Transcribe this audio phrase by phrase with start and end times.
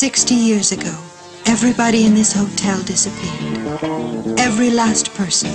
[0.00, 0.96] Sixty years ago,
[1.44, 4.40] everybody in this hotel disappeared.
[4.40, 5.52] Every last person.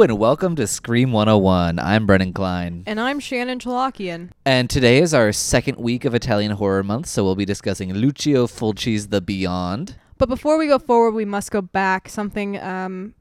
[0.00, 1.78] Hello and welcome to Scream 101.
[1.78, 2.84] I'm Brennan Klein.
[2.86, 4.30] And I'm Shannon Chalakian.
[4.46, 8.46] And today is our second week of Italian Horror Month, so we'll be discussing Lucio
[8.46, 9.96] Fulci's The Beyond.
[10.16, 12.08] But before we go forward, we must go back.
[12.08, 13.12] Something um,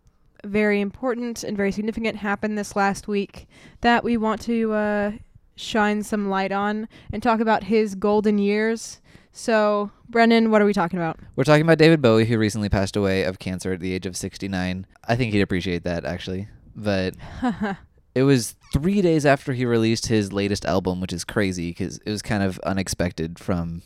[0.45, 3.49] very important and very significant happened this last week
[3.81, 5.11] that we want to uh,
[5.57, 9.01] shine some light on and talk about his golden years.
[9.33, 11.19] So, Brennan, what are we talking about?
[11.35, 14.15] We're talking about David Bowie, who recently passed away of cancer at the age of
[14.15, 14.87] 69.
[15.09, 16.47] I think he'd appreciate that, actually.
[16.79, 17.15] But
[18.15, 22.09] it was three days after he released his latest album, which is crazy because it
[22.09, 23.81] was kind of unexpected from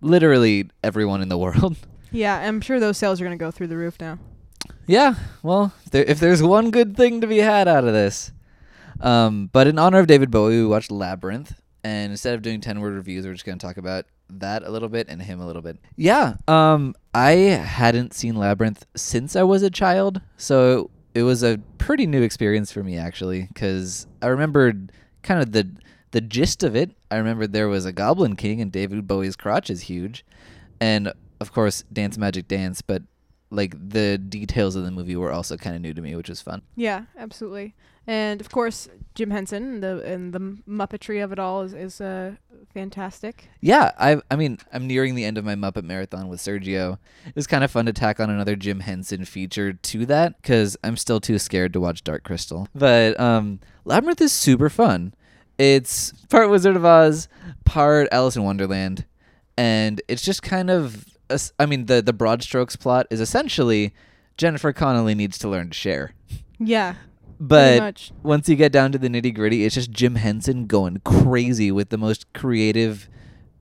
[0.00, 1.76] literally everyone in the world.
[2.12, 4.18] yeah, I'm sure those sales are going to go through the roof now.
[4.86, 8.32] Yeah, well, there, if there's one good thing to be had out of this.
[9.00, 11.60] Um, but in honor of David Bowie, we watched Labyrinth.
[11.84, 14.70] And instead of doing 10 word reviews, we're just going to talk about that a
[14.70, 15.78] little bit and him a little bit.
[15.94, 20.20] Yeah, um, I hadn't seen Labyrinth since I was a child.
[20.36, 24.92] So it was a pretty new experience for me, actually, because I remembered
[25.22, 25.66] kind of the,
[26.10, 26.90] the gist of it.
[27.10, 30.26] I remembered there was a Goblin King and David Bowie's crotch is huge.
[30.78, 33.02] And of course, Dance Magic Dance, but
[33.50, 36.40] like the details of the movie were also kind of new to me, which was
[36.40, 36.62] fun.
[36.74, 37.74] Yeah, absolutely.
[38.08, 42.36] And of course, Jim Henson, the and the muppetry of it all is is uh,
[42.72, 43.48] fantastic.
[43.60, 46.98] Yeah, I I mean, I'm nearing the end of my Muppet marathon with Sergio.
[47.26, 50.76] It was kind of fun to tack on another Jim Henson feature to that cuz
[50.84, 52.68] I'm still too scared to watch Dark Crystal.
[52.74, 55.12] But um Labyrinth is super fun.
[55.58, 57.28] It's part Wizard of Oz,
[57.64, 59.04] part Alice in Wonderland,
[59.56, 61.15] and it's just kind of
[61.58, 63.92] I mean, the the broad strokes plot is essentially
[64.36, 66.14] Jennifer Connelly needs to learn to share.
[66.58, 66.94] Yeah.
[67.38, 71.70] But once you get down to the nitty gritty, it's just Jim Henson going crazy
[71.70, 73.10] with the most creative,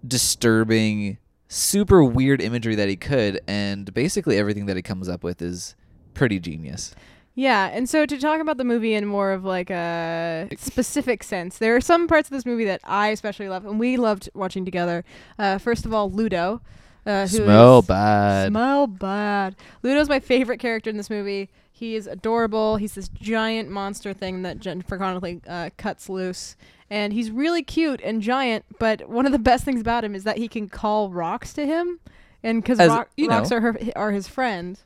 [0.08, 1.18] disturbing,
[1.50, 5.76] super weird imagery that he could, and basically everything that he comes up with is
[6.14, 6.96] pretty genius.
[7.38, 11.58] Yeah, and so to talk about the movie in more of like a specific sense,
[11.58, 14.64] there are some parts of this movie that I especially love, and we loved watching
[14.64, 15.04] together.
[15.38, 16.62] Uh, first of all, Ludo.
[17.06, 18.50] Uh, Smell bad.
[18.50, 19.56] Smell bad.
[19.84, 21.50] Ludo's my favorite character in this movie.
[21.72, 22.78] He is adorable.
[22.78, 26.56] He's this giant monster thing that Jennifer Connelly uh, cuts loose,
[26.90, 28.66] and he's really cute and giant.
[28.80, 31.66] But one of the best things about him is that he can call rocks to
[31.66, 32.00] him,
[32.42, 33.58] and because rock, rocks know.
[33.58, 34.80] are her, are his friend,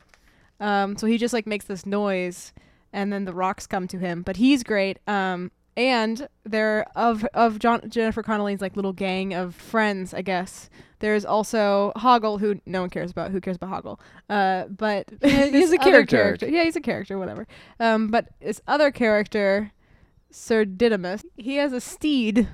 [0.60, 2.54] um, so he just like makes this noise,
[2.92, 4.24] and then the rocks come to him.
[4.24, 4.98] But he's great.
[5.08, 10.70] Um, and they're of of John, Jennifer Connelly's like little gang of friends, I guess.
[11.00, 13.32] There's also Hoggle, who no one cares about.
[13.32, 14.00] Who cares about Hoggle?
[14.30, 16.50] Uh, but He's a other character.
[16.50, 17.48] Yeah, he's a character, whatever.
[17.80, 19.72] Um, but this other character,
[20.30, 22.50] Sir Didymus, he has a steed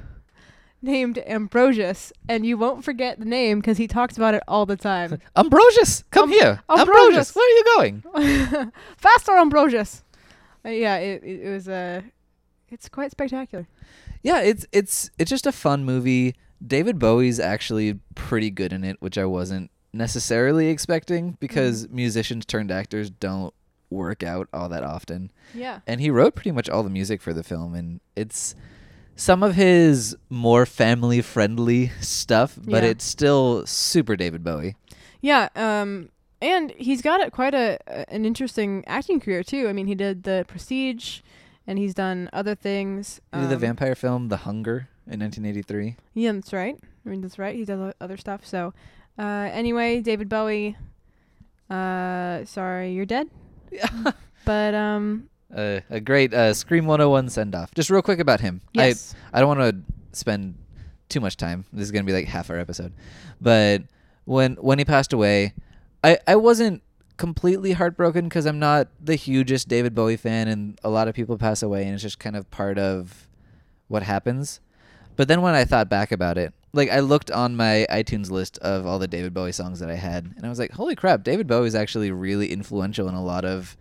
[0.84, 4.78] named Ambrosius, and you won't forget the name because he talks about it all the
[4.78, 5.19] time.
[5.36, 6.62] Ambrosius, come Am- here.
[6.69, 7.34] Ambrosius.
[7.34, 8.72] Ambrosius, where are you going?
[8.97, 10.03] Faster, Ambrosius!
[10.63, 12.02] Uh, yeah, it, it, was Uh,
[12.69, 13.67] it's quite spectacular.
[14.23, 16.35] Yeah, it's it's it's just a fun movie.
[16.65, 22.71] David Bowie's actually pretty good in it, which I wasn't necessarily expecting because musicians turned
[22.71, 23.53] actors don't
[23.89, 25.31] work out all that often.
[25.53, 25.79] Yeah.
[25.87, 28.55] And he wrote pretty much all the music for the film and it's
[29.15, 32.89] some of his more family friendly stuff, but Yeah.
[32.89, 34.75] it's still super David Bowie.
[35.21, 36.09] Yeah, um,
[36.41, 37.79] and he's got a, quite a
[38.13, 39.67] an interesting acting career too.
[39.69, 41.21] I mean, he did the Prestige,
[41.67, 43.19] and he's done other things.
[43.33, 45.95] He did the um, vampire film The Hunger in 1983.
[46.13, 46.77] Yeah, that's right.
[47.05, 47.55] I mean, that's right.
[47.55, 48.45] He does other stuff.
[48.45, 48.73] So,
[49.17, 50.75] uh, anyway, David Bowie.
[51.69, 53.29] Uh, sorry, you're dead.
[53.71, 53.87] Yeah.
[54.45, 57.73] But um, Uh, a great uh, Scream 101 send off.
[57.73, 58.61] Just real quick about him.
[58.73, 59.15] Yes.
[59.33, 59.81] I, I don't want to
[60.15, 60.53] spend
[61.09, 61.65] too much time.
[61.73, 62.94] This is gonna be like half our episode,
[63.41, 63.81] but
[64.25, 65.53] when when he passed away,
[66.03, 66.83] I I wasn't
[67.17, 71.38] completely heartbroken because I'm not the hugest David Bowie fan, and a lot of people
[71.38, 73.27] pass away, and it's just kind of part of
[73.88, 74.59] what happens.
[75.15, 78.57] But then when I thought back about it, like I looked on my iTunes list
[78.57, 81.23] of all the David Bowie songs that I had, and I was like, holy crap,
[81.23, 83.77] David Bowie is actually really influential in a lot of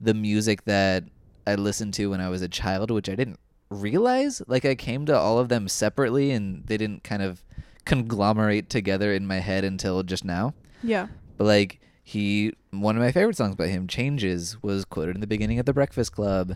[0.00, 1.04] the music that
[1.46, 3.38] I listened to when I was a child, which I didn't
[3.70, 4.42] realize.
[4.46, 7.42] Like I came to all of them separately, and they didn't kind of
[7.86, 10.54] conglomerate together in my head until just now.
[10.82, 11.06] yeah,
[11.36, 15.26] But like he one of my favorite songs by him, "Changes," was quoted in the
[15.26, 16.54] beginning of The Breakfast Club,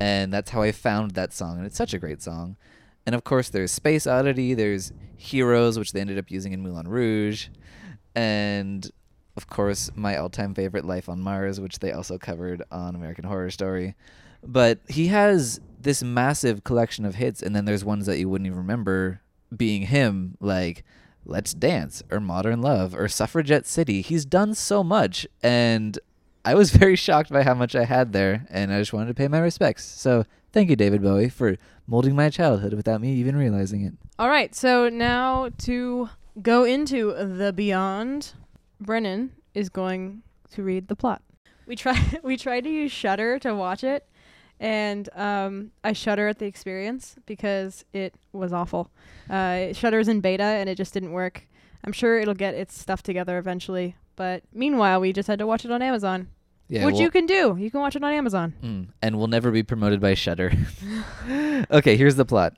[0.00, 2.56] and that's how I found that song, and it's such a great song.
[3.06, 6.88] And of course, there's Space Oddity, there's Heroes, which they ended up using in Moulin
[6.88, 7.48] Rouge,
[8.14, 8.90] and
[9.36, 13.50] of course, my all-time favorite, Life on Mars, which they also covered on American Horror
[13.50, 13.94] Story.
[14.42, 18.46] But he has this massive collection of hits, and then there's ones that you wouldn't
[18.46, 19.20] even remember
[19.56, 20.84] being him, like
[21.28, 24.00] Let's Dance or Modern Love or Suffragette City.
[24.00, 25.98] He's done so much, and
[26.44, 29.14] I was very shocked by how much I had there, and I just wanted to
[29.14, 29.84] pay my respects.
[29.84, 33.92] So thank you, David Bowie, for molding my childhood without me even realizing it.
[34.18, 36.08] All right, so now to
[36.40, 38.32] go into the beyond,
[38.80, 40.22] Brennan is going
[40.52, 41.22] to read the plot.
[41.66, 44.08] We try we tried to use Shudder to watch it,
[44.60, 48.90] and um, I shudder at the experience because it was awful.
[49.30, 51.46] Uh, Shudder's in beta and it just didn't work.
[51.84, 55.64] I'm sure it'll get its stuff together eventually, but meanwhile, we just had to watch
[55.64, 56.28] it on Amazon,
[56.68, 57.56] Yeah, which well- you can do.
[57.58, 58.54] You can watch it on Amazon.
[58.62, 60.52] Mm, and will never be promoted by Shudder.
[61.70, 62.56] okay, here's the plot.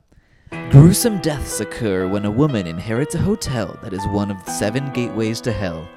[0.71, 4.91] Gruesome deaths occur when a woman inherits a hotel that is one of the seven
[4.91, 5.87] gateways to hell.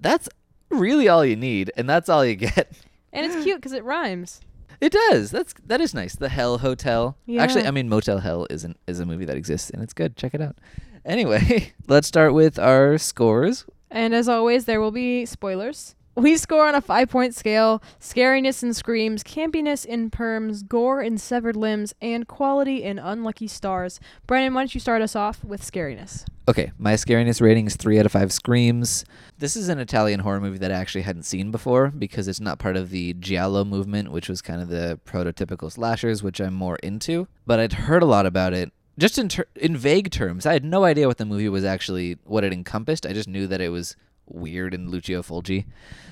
[0.00, 0.28] That's
[0.70, 2.72] really all you need, and that's all you get.
[3.12, 4.40] And it's cute because it rhymes.
[4.80, 5.30] It does.
[5.30, 6.14] That's that is nice.
[6.16, 7.16] The Hell Hotel.
[7.38, 10.16] Actually, I mean Motel Hell isn't is a movie that exists and it's good.
[10.16, 10.56] Check it out.
[11.04, 13.66] Anyway, let's start with our scores.
[13.90, 15.94] And as always, there will be spoilers.
[16.16, 21.18] We score on a five point scale scariness in screams, campiness in perms, gore in
[21.18, 23.98] severed limbs, and quality in unlucky stars.
[24.24, 26.24] Brennan, why don't you start us off with scariness?
[26.46, 29.04] Okay, my scariness rating is three out of five screams.
[29.38, 32.60] This is an Italian horror movie that I actually hadn't seen before because it's not
[32.60, 36.76] part of the giallo movement, which was kind of the prototypical slashers, which I'm more
[36.76, 37.26] into.
[37.44, 40.46] But I'd heard a lot about it, just in ter- in vague terms.
[40.46, 43.04] I had no idea what the movie was actually, what it encompassed.
[43.04, 45.66] I just knew that it was weird and Lucio Fulci.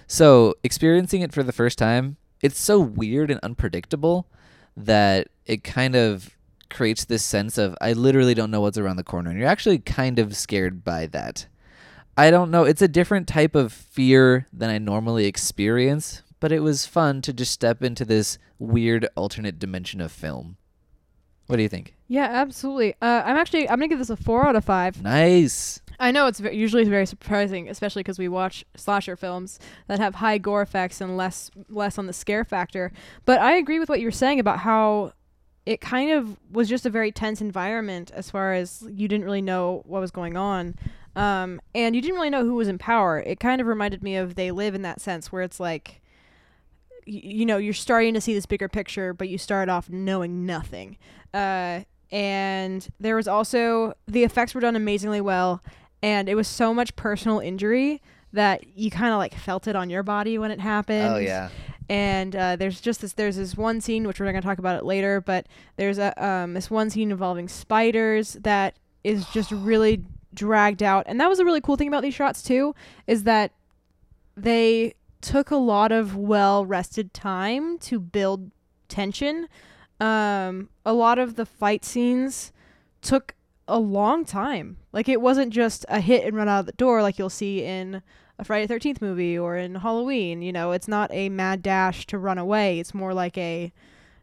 [0.06, 4.26] So experiencing it for the first time, it's so weird and unpredictable
[4.76, 6.36] that it kind of
[6.70, 9.78] creates this sense of I literally don't know what's around the corner, and you're actually
[9.78, 11.46] kind of scared by that.
[12.16, 12.64] I don't know.
[12.64, 17.32] It's a different type of fear than I normally experience, but it was fun to
[17.32, 20.56] just step into this weird alternate dimension of film.
[21.46, 21.94] What do you think?
[22.08, 22.94] Yeah, absolutely.
[23.02, 25.02] Uh, I'm actually I'm gonna give this a four out of five.
[25.02, 25.81] Nice.
[26.02, 30.36] I know it's usually very surprising, especially because we watch slasher films that have high
[30.36, 32.92] gore effects and less less on the scare factor.
[33.24, 35.12] But I agree with what you were saying about how
[35.64, 39.42] it kind of was just a very tense environment as far as you didn't really
[39.42, 40.74] know what was going on.
[41.14, 43.20] Um, and you didn't really know who was in power.
[43.20, 46.00] It kind of reminded me of They Live in that sense, where it's like,
[47.06, 50.96] you know, you're starting to see this bigger picture, but you start off knowing nothing.
[51.32, 55.62] Uh, and there was also the effects were done amazingly well,
[56.02, 58.02] and it was so much personal injury
[58.32, 61.14] that you kind of like felt it on your body when it happened.
[61.14, 61.50] Oh yeah.
[61.88, 64.76] and uh, there's just this there's this one scene which we're going to talk about
[64.76, 65.46] it later but
[65.76, 70.02] there's a um, this one scene involving spiders that is just really
[70.34, 71.04] dragged out.
[71.06, 72.74] And that was a really cool thing about these shots too
[73.06, 73.52] is that
[74.36, 78.50] they took a lot of well rested time to build
[78.88, 79.48] tension.
[80.00, 82.52] Um, a lot of the fight scenes
[83.02, 83.34] took
[83.68, 87.00] a long time like it wasn't just a hit and run out of the door
[87.02, 88.02] like you'll see in
[88.38, 90.42] a Friday 13th movie or in Halloween.
[90.42, 92.78] You know, it's not a mad dash to run away.
[92.78, 93.72] It's more like a,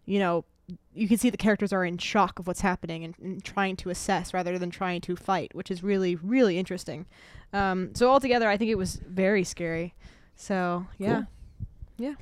[0.06, 0.45] you know,
[0.94, 3.89] you can see the characters are in shock of what's happening and, and trying to
[3.89, 7.05] assess rather than trying to fight, which is really, really interesting.
[7.53, 9.96] Um, so altogether, I think it was very scary.
[10.36, 11.24] So yeah,
[11.98, 12.15] yeah.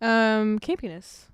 [0.00, 1.26] Um, campiness.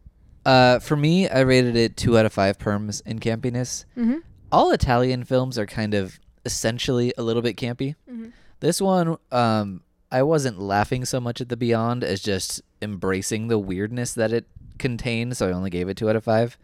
[0.44, 3.84] Uh, for me, I rated it two out of five perms in campiness.
[3.96, 4.18] Mm-hmm.
[4.52, 7.94] All Italian films are kind of essentially a little bit campy.
[8.10, 8.28] Mm-hmm.
[8.60, 13.58] This one, um, I wasn't laughing so much at the Beyond as just embracing the
[13.58, 14.46] weirdness that it
[14.78, 16.56] contained, so I only gave it two out of five.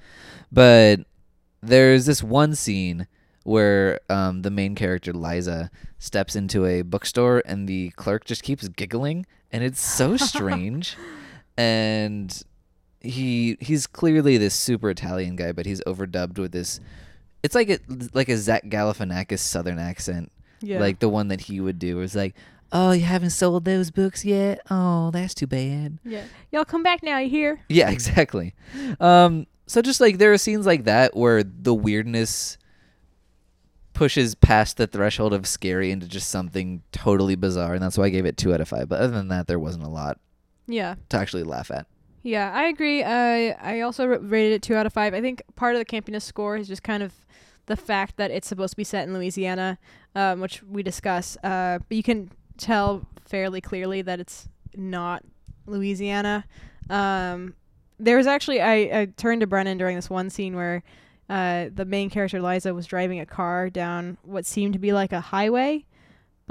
[0.51, 1.01] But
[1.61, 3.09] there's this one scene
[3.45, 8.69] where um, the main character Liza steps into a bookstore and the clerk just keeps
[8.69, 10.97] giggling, and it's so strange.
[11.57, 12.43] and
[13.01, 16.81] he he's clearly this super Italian guy, but he's overdubbed with this.
[17.43, 17.79] It's like a
[18.15, 20.31] like a Zach Galifianakis Southern accent
[20.61, 20.79] Yeah.
[20.81, 22.35] like the one that he would do was like
[22.73, 26.25] oh you haven't sold those books yet oh that's too bad yeah.
[26.53, 27.19] Y'all come back now.
[27.19, 27.61] You hear?
[27.69, 28.55] yeah exactly
[29.01, 32.59] um so just like there are scenes like that where the weirdness
[33.93, 38.09] pushes past the threshold of scary into just something totally bizarre and that's why i
[38.09, 40.19] gave it two out of five but other than that there wasn't a lot
[40.67, 40.95] Yeah.
[41.11, 41.87] to actually laugh at
[42.23, 43.03] Yeah, I agree.
[43.03, 45.13] Uh, I also rated it two out of five.
[45.13, 47.13] I think part of the campiness score is just kind of
[47.67, 49.79] the fact that it's supposed to be set in Louisiana,
[50.15, 51.37] um, which we discuss.
[51.43, 55.25] Uh, but you can tell fairly clearly that it's not
[55.67, 56.45] Louisiana.
[56.91, 57.55] Um,
[57.99, 60.83] there was actually I, I turned to Brennan during this one scene where
[61.29, 65.13] uh, the main character Liza was driving a car down what seemed to be like
[65.13, 65.85] a highway,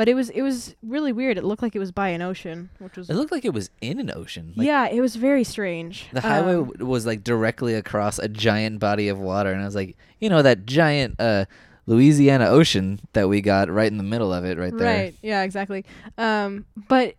[0.02, 1.38] but it was it was really weird.
[1.38, 3.70] It looked like it was by an ocean, which was It looked like it was
[3.82, 4.52] in an ocean.
[4.56, 6.08] Like, yeah, it was very strange.
[6.12, 9.66] The highway Um, w was like directly across a giant body of water, and I
[9.66, 11.46] was like, you know, that giant uh,
[11.86, 15.04] Louisiana Ocean that we got right in the middle of it, right there.
[15.04, 15.14] Right.
[15.22, 15.86] Yeah, exactly.
[16.18, 17.14] Um, but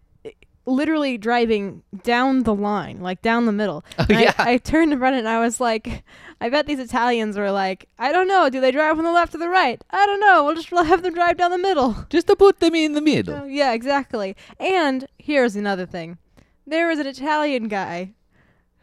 [0.64, 3.84] literally driving down the line, like down the middle.
[3.98, 4.34] Oh, And I- yeah.
[4.38, 6.04] I, turned to Brennan and I was like,
[6.40, 9.34] I bet these Italians were like, I don't know, do they drive from the left
[9.34, 9.82] or the right?
[9.90, 10.44] I don't know.
[10.44, 12.06] We'll just have them drive down the middle.
[12.10, 13.34] Just to put them in the middle.
[13.42, 14.36] Oh, yeah, exactly.
[14.60, 16.18] And here's another thing.
[16.66, 18.12] There was an Italian guy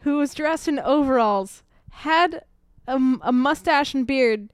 [0.00, 2.44] who was dressed in overalls, had
[2.86, 2.98] a
[3.32, 4.50] mustache and beard,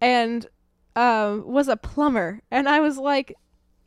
[0.00, 0.46] and
[0.94, 2.40] um, was a plumber.
[2.50, 3.34] And I was like,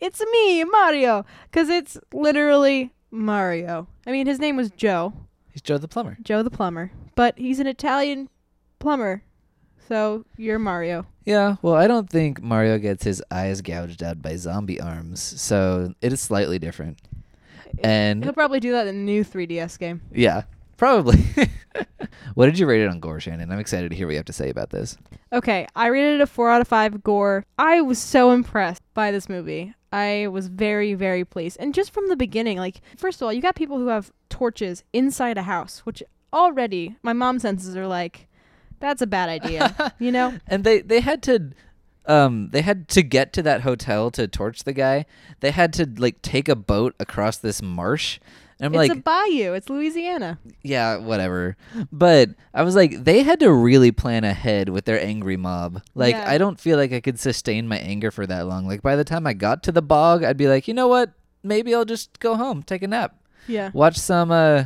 [0.02, 3.88] it's me, Mario, because it's literally Mario.
[4.06, 5.14] I mean, his name was Joe,
[5.52, 6.18] He's Joe the plumber.
[6.24, 8.30] Joe the plumber, but he's an Italian
[8.80, 9.24] plumber.
[9.88, 11.06] So you're Mario.
[11.26, 15.94] Yeah, well, I don't think Mario gets his eyes gouged out by zombie arms, so
[16.02, 17.00] it is slightly different.
[17.84, 20.02] And He'll probably do that in the new 3DS game.
[20.14, 20.44] yeah,
[20.78, 21.18] probably.
[22.34, 23.52] what did you rate it on Gore, Shannon?
[23.52, 24.98] I'm excited to hear what you have to say about this.
[25.34, 27.46] Okay, I rated it a 4 out of 5 gore.
[27.58, 29.74] I was so impressed by this movie.
[29.92, 31.58] I was very, very pleased.
[31.60, 34.84] And just from the beginning, like, first of all, you got people who have torches
[34.94, 38.28] inside a house, which already my mom senses are like,
[38.80, 39.94] that's a bad idea.
[40.00, 40.38] you know?
[40.48, 41.52] and they they had to
[42.08, 45.06] um they had to get to that hotel to torch the guy
[45.42, 48.20] they had to like take a boat across this marsh
[48.62, 49.54] and i'm it's like a bayou.
[49.54, 50.40] It's Louisiana.
[50.64, 51.58] yeah whatever
[51.92, 56.16] but i was like they had to really plan ahead with their angry mob like
[56.16, 56.30] Yeah.
[56.30, 59.04] i don't feel like i could sustain my anger for that long like by the
[59.04, 61.12] time i got to the bog i'd be like you know what
[61.44, 63.16] maybe i'll just go home take a nap
[63.48, 63.72] Yeah.
[63.74, 64.66] watch some uh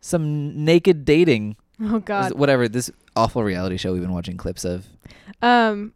[0.00, 2.32] some naked dating Oh, God.
[2.34, 4.86] whatever this awful reality show we've been watching clips of
[5.42, 5.92] Um,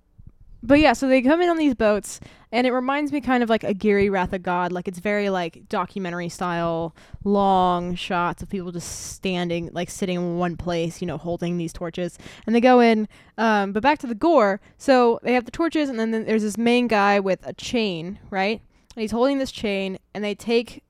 [0.63, 2.21] but yeah, so they come in on these boats,
[2.55, 4.71] and it reminds me kind of like Aguirre Wrath of God.
[4.71, 6.95] Like it's very like documentary style,
[7.25, 11.73] long shots of people just standing, like sitting in one place, you know, holding these
[11.73, 12.17] torches.
[12.47, 13.09] And they go in.
[13.39, 14.61] Um, but back to the gore.
[14.79, 18.61] So they have the torches, and then there's this main guy with a chain, right?
[18.95, 20.85] And he's holding this chain, and they take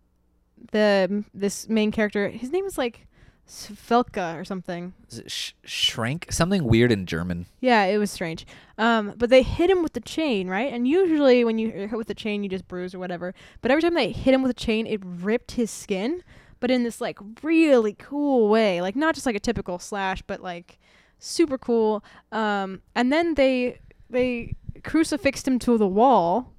[0.73, 2.29] the this main character.
[2.29, 3.07] His name is like
[3.47, 4.95] Svelka or something.
[5.11, 8.47] Is it sh- shrank something weird in german Yeah, it was strange.
[8.79, 10.73] Um, but they hit him with the chain, right?
[10.73, 13.35] And usually when you hit with the chain, you just bruise or whatever.
[13.61, 16.23] But every time they hit him with a chain, it ripped his skin,
[16.61, 20.41] but in this like really cool way, like not just like a typical slash, but
[20.41, 20.79] like
[21.19, 22.03] super cool.
[22.33, 23.79] Um, and then they
[24.11, 26.53] they crucifixed him to the wall,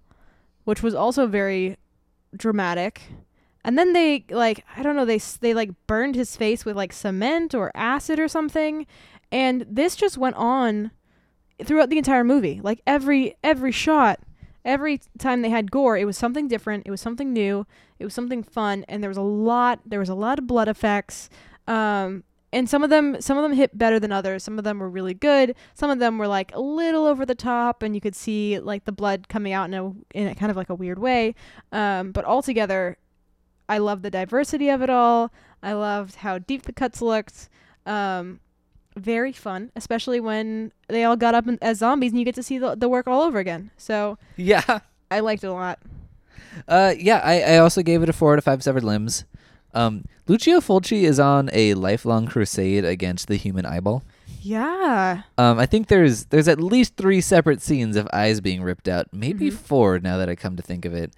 [0.63, 1.77] which was also very
[2.35, 3.01] dramatic.
[3.65, 6.93] And then they like I don't know they they like burned his face with like
[6.93, 8.85] cement or acid or something,
[9.31, 10.91] and this just went on
[11.63, 12.61] throughout the entire movie.
[12.63, 14.19] Like every every shot,
[14.63, 16.83] every time they had gore, it was something different.
[16.85, 17.65] It was something new.
[17.97, 19.79] It was something fun, and there was a lot.
[19.83, 21.27] There was a lot of blood effects.
[21.67, 24.43] Um, and some of them some of them hit better than others.
[24.43, 25.55] Some of them were really good.
[25.73, 28.85] Some of them were like a little over the top, and you could see like
[28.85, 31.33] the blood coming out in a in a kind of like a weird way.
[31.71, 32.97] Um, but altogether,
[33.67, 35.31] I loved the diversity of it all.
[35.63, 37.49] I loved how deep the cuts looked.
[37.85, 38.39] Um,
[38.97, 42.43] very fun, especially when they all got up in, as zombies and you get to
[42.43, 43.71] see the, the work all over again.
[43.77, 44.79] So yeah
[45.11, 45.79] I liked it a lot.
[46.67, 49.25] Uh, yeah, I, I also gave it a four out of five severed limbs.
[49.73, 54.03] Um, Lucio Fulci is on a lifelong crusade against the human eyeball.
[54.41, 55.23] Yeah.
[55.37, 59.07] Um, I think there's there's at least three separate scenes of eyes being ripped out,
[59.11, 59.53] maybe Mhm.
[59.55, 61.13] four now that I come to think of it,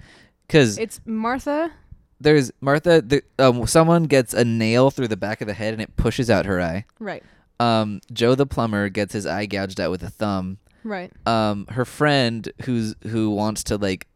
[0.47, 1.71] because It's Martha.
[2.19, 3.01] There's Martha.
[3.01, 6.29] The, um, someone gets a nail through the back of the head and it pushes
[6.29, 6.85] out her eye.
[6.99, 7.23] Right.
[7.59, 10.57] Um, Joe the plumber gets his eye gouged out with a thumb.
[10.83, 11.11] Right.
[11.25, 14.07] Um, her friend who's who wants to like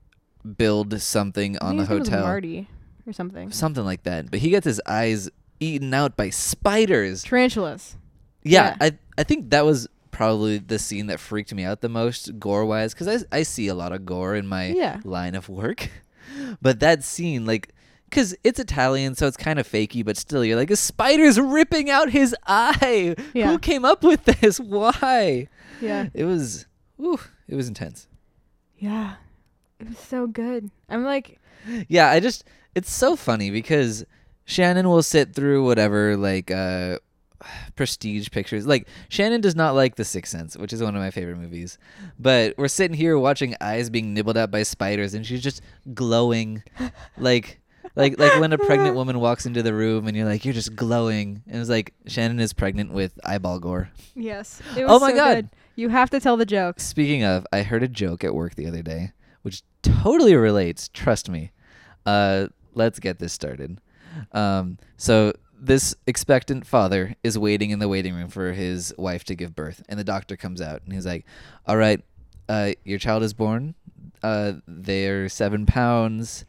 [0.57, 2.23] build something on the his name was hotel.
[2.25, 2.67] Marty
[3.07, 3.51] or something.
[3.51, 4.29] something like that.
[4.31, 5.29] But he gets his eyes
[5.59, 7.23] eaten out by spiders.
[7.23, 7.95] Tarantulas.
[8.43, 8.87] Yeah, Yeah.
[8.87, 12.65] I I think that was probably the scene that freaked me out the most gore
[12.65, 14.99] wise because I I see a lot of gore in my Yeah.
[15.03, 15.89] line of work,
[16.61, 17.69] but that scene like.
[18.11, 21.89] Cause it's Italian, so it's kind of fakey, but still, you're like a spider's ripping
[21.89, 23.15] out his eye.
[23.33, 23.51] Yeah.
[23.51, 24.59] Who came up with this?
[24.59, 25.47] Why?
[25.79, 26.09] Yeah.
[26.13, 26.65] It was,
[27.01, 28.07] ooh, it was intense.
[28.77, 29.15] Yeah.
[29.79, 30.69] It was so good.
[30.89, 31.39] I'm like,
[31.87, 32.43] Yeah, I just
[32.75, 34.05] it's so funny because
[34.45, 36.97] Shannon will sit through whatever like uh
[37.75, 38.67] prestige pictures.
[38.67, 41.77] Like Shannon does not like The Sixth Sense, which is one of my favorite movies.
[42.19, 45.61] But we're sitting here watching eyes being nibbled out by spiders and she's just
[45.93, 46.63] glowing
[47.17, 47.60] like
[47.95, 50.75] like like when a pregnant woman walks into the room and you're like you're just
[50.75, 53.89] glowing and it's like Shannon is pregnant with eyeball gore.
[54.15, 54.61] Yes.
[54.77, 55.35] It was Oh my so God.
[55.35, 55.49] good.
[55.75, 56.79] You have to tell the joke.
[56.79, 60.89] Speaking of, I heard a joke at work the other day, which totally relates.
[60.89, 61.51] Trust me.
[62.05, 63.79] Uh, let's get this started.
[64.33, 69.35] Um, so this expectant father is waiting in the waiting room for his wife to
[69.35, 71.25] give birth, and the doctor comes out and he's like,
[71.65, 72.01] "All right,
[72.49, 73.75] uh, your child is born.
[74.23, 76.45] Uh, they're seven pounds,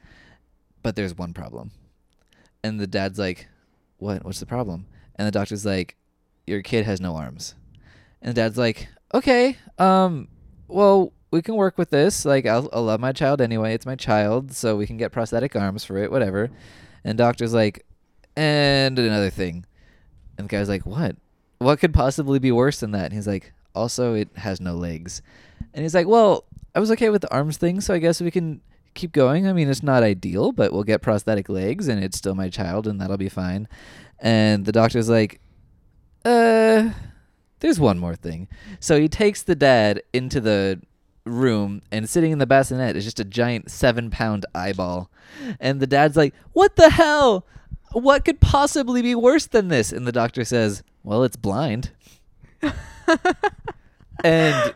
[0.83, 1.71] but there's one problem."
[2.65, 3.49] And the dad's like,
[3.99, 4.25] "What?
[4.25, 4.87] What's the problem?"
[5.17, 5.97] And the doctor's like,
[6.47, 7.55] "Your kid has no arms."
[8.21, 10.29] And the dad's like, "Okay, um,
[10.69, 12.25] well, we can work with this.
[12.25, 13.75] Like, I'll, I'll love my child anyway.
[13.75, 16.51] It's my child, so we can get prosthetic arms for it, whatever."
[17.05, 17.85] And doctor's like,
[18.37, 19.67] "And another thing."
[20.39, 21.17] And the guy's like, "What?
[21.59, 25.23] What could possibly be worse than that?" And he's like, "Also, it has no legs."
[25.75, 28.31] And he's like, "Well, I was okay with the arms thing, so I guess we
[28.31, 28.61] can."
[28.95, 29.47] Keep going.
[29.47, 32.87] I mean, it's not ideal, but we'll get prosthetic legs, and it's still my child,
[32.87, 33.69] and that'll be fine.
[34.19, 35.41] And the doctor's like,
[36.25, 36.91] uh,
[37.61, 38.49] there's one more thing.
[38.81, 40.81] So he takes the dad into the
[41.25, 45.11] room, and sitting in the bassinet is just a giant seven pound eyeball.
[45.61, 47.47] And the dad's like, What the hell?
[47.93, 49.93] What could possibly be worse than this?
[49.93, 51.93] And the doctor says, Well, it's blind.
[54.25, 54.75] and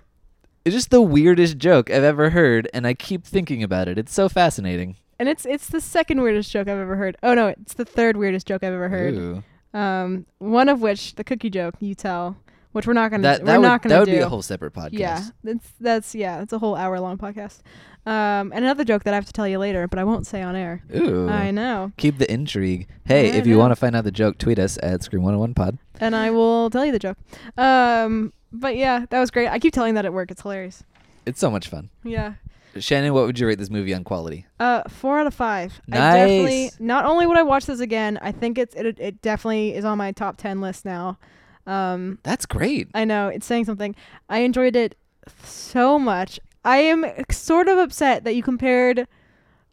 [0.66, 3.98] it's just the weirdest joke I've ever heard, and I keep thinking about it.
[3.98, 4.96] It's so fascinating.
[5.16, 7.16] And it's it's the second weirdest joke I've ever heard.
[7.22, 9.14] Oh no, it's the third weirdest joke I've ever heard.
[9.14, 9.44] Ooh.
[9.72, 12.36] Um, one of which, the cookie joke, you tell,
[12.76, 14.12] which we're not gonna That, we're that, not gonna that would do.
[14.12, 14.92] be a whole separate podcast.
[14.92, 17.60] Yeah, that's that's yeah, it's a whole hour long podcast.
[18.06, 20.40] Um, and another joke that I have to tell you later, but I won't say
[20.40, 20.82] on air.
[20.94, 21.28] Ooh.
[21.28, 22.86] I know, Keep the intrigue.
[23.04, 25.78] Hey, I if you want to find out the joke, tweet us at Scream101pod.
[26.00, 27.18] and I will tell you the joke.
[27.58, 29.48] Um, but yeah, that was great.
[29.48, 30.30] I keep telling that at work.
[30.30, 30.84] It's hilarious.
[31.26, 31.90] It's so much fun.
[32.04, 32.34] Yeah.
[32.78, 34.46] Shannon, what would you rate this movie on quality?
[34.60, 35.80] Uh, four out of five.
[35.90, 36.76] I definitely Nice.
[36.78, 39.96] not only would I watch this again, I think it's it it definitely is on
[39.98, 41.18] my top ten list now.
[41.66, 42.88] Um, That's great.
[42.94, 43.94] I know it's saying something.
[44.28, 44.96] I enjoyed it
[45.42, 46.38] so much.
[46.64, 49.06] I am sort of upset that you compared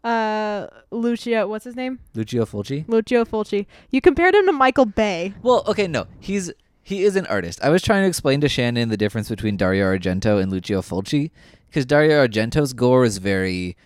[0.02, 1.98] uh Lucio, what's his name?
[2.14, 2.84] Lucio Fulci.
[2.88, 3.66] Lucio Fulci.
[3.90, 5.32] You compared him to Michael Bay.
[5.42, 7.58] Well, okay, no, he's he is an artist.
[7.62, 11.30] I was trying to explain to Shannon the difference between Dario Argento and Lucio Fulci
[11.68, 13.76] because Dario Argento's gore is very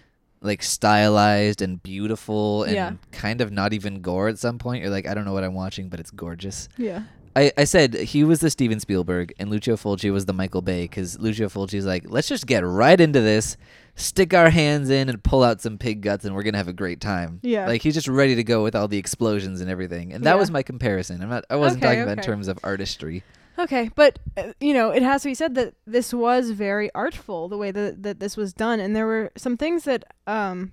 [0.40, 2.92] like stylized and beautiful and Yeah.
[3.12, 4.82] kind of not even gore at some point.
[4.82, 6.68] You're like, I don't know what I'm watching, but it's gorgeous.
[6.76, 7.02] Yeah.
[7.38, 10.82] I, I said he was the Steven Spielberg and Lucio Fulci was the Michael Bay
[10.84, 13.56] because Lucio Fulci's like, let's just get right into this,
[13.94, 16.72] stick our hands in and pull out some pig guts and we're gonna have a
[16.72, 17.38] great time.
[17.42, 17.66] Yeah.
[17.66, 20.12] like he's just ready to go with all the explosions and everything.
[20.12, 20.40] And that Yeah.
[20.40, 21.22] was my comparison.
[21.22, 21.44] I'm not.
[21.48, 23.22] I wasn't Okay, talking about in terms of artistry.
[23.58, 27.48] Okay, but uh, you know, it has to be said that this was very artful
[27.48, 30.72] the way that that this was done, and there were some things that um,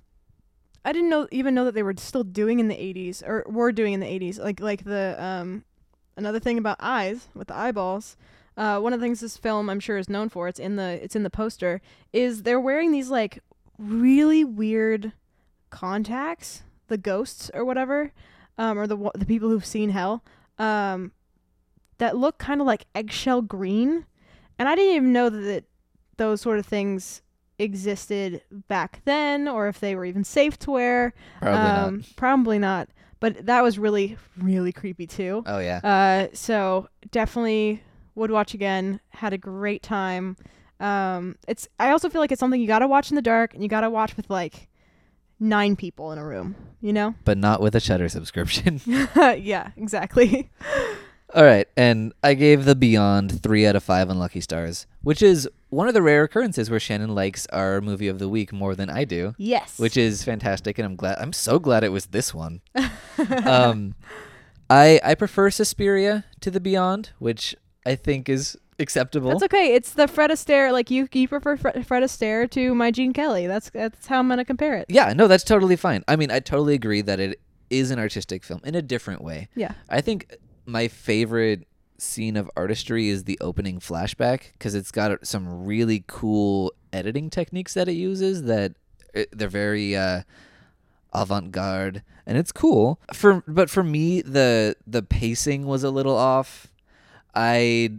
[0.84, 3.71] I didn't know even know that they were still doing in the '80s or were
[3.71, 5.63] doing in the '80s, like like the um,
[6.17, 8.17] another thing about eyes with the eyeballs.
[8.58, 11.04] Uh, one of the things this film I'm sure is known for, it's in the
[11.04, 11.82] it's in the poster,
[12.13, 13.39] is they're wearing these like
[13.78, 15.12] really weird
[15.69, 18.13] contacts, the ghosts or whatever,
[18.58, 20.23] um, or the the people who've seen hell.
[20.58, 21.12] Um,
[21.97, 24.06] that look kind of like eggshell green.
[24.58, 25.65] And I didn't even know that it,
[26.17, 27.21] those sort of things
[27.58, 31.13] existed back then or if they were even safe to wear.
[31.41, 32.15] Probably um, not.
[32.15, 32.89] Probably not.
[33.19, 35.43] But that was really, really creepy too.
[35.45, 35.80] Oh yeah.
[35.84, 37.82] Uh, so definitely
[38.15, 38.99] would watch again.
[39.10, 40.38] Had a great time.
[40.80, 41.67] Um, it's.
[41.80, 43.89] I also feel like it's something you gotta watch in the dark, and you gotta
[43.89, 44.67] watch with like
[45.39, 46.56] nine people in a room.
[46.82, 47.15] You know?
[47.23, 48.80] but not with a Shudder subscription.
[48.86, 50.51] yeah, exactly.
[51.36, 55.50] All right, and I gave The Beyond three out of five unlucky stars, which is
[55.67, 58.89] one of the rare occurrences where Shannon likes our movie of the week more than
[58.89, 59.78] I do, yes.
[59.78, 61.17] which is fantastic, and I'm glad.
[61.19, 62.62] I'm so glad it was this one.
[63.45, 63.95] um,
[64.69, 67.54] I I prefer Suspiria to The Beyond, which
[67.86, 69.32] I think is acceptable.
[69.32, 69.74] That's okay.
[69.76, 70.71] It's the Fred Astaire.
[70.71, 73.45] Like you, you prefer Fred, Fred Astaire to my Gene Kelly.
[73.45, 74.86] That's that's how I'm gonna compare it.
[74.88, 76.02] yeah, no, that's totally fine.
[76.08, 79.50] I mean, I totally agree that it is an artistic film in a different way.
[79.56, 79.74] Yeah.
[79.89, 80.34] I think
[80.65, 86.73] my favorite scene of artistry is the opening flashback because it's got some really cool
[86.91, 88.73] editing techniques that it uses that
[89.15, 90.21] uh, they're very uh,
[91.13, 92.99] avant-garde and it's cool.
[93.13, 96.67] For but for me the the pacing was a little off.
[97.34, 97.91] I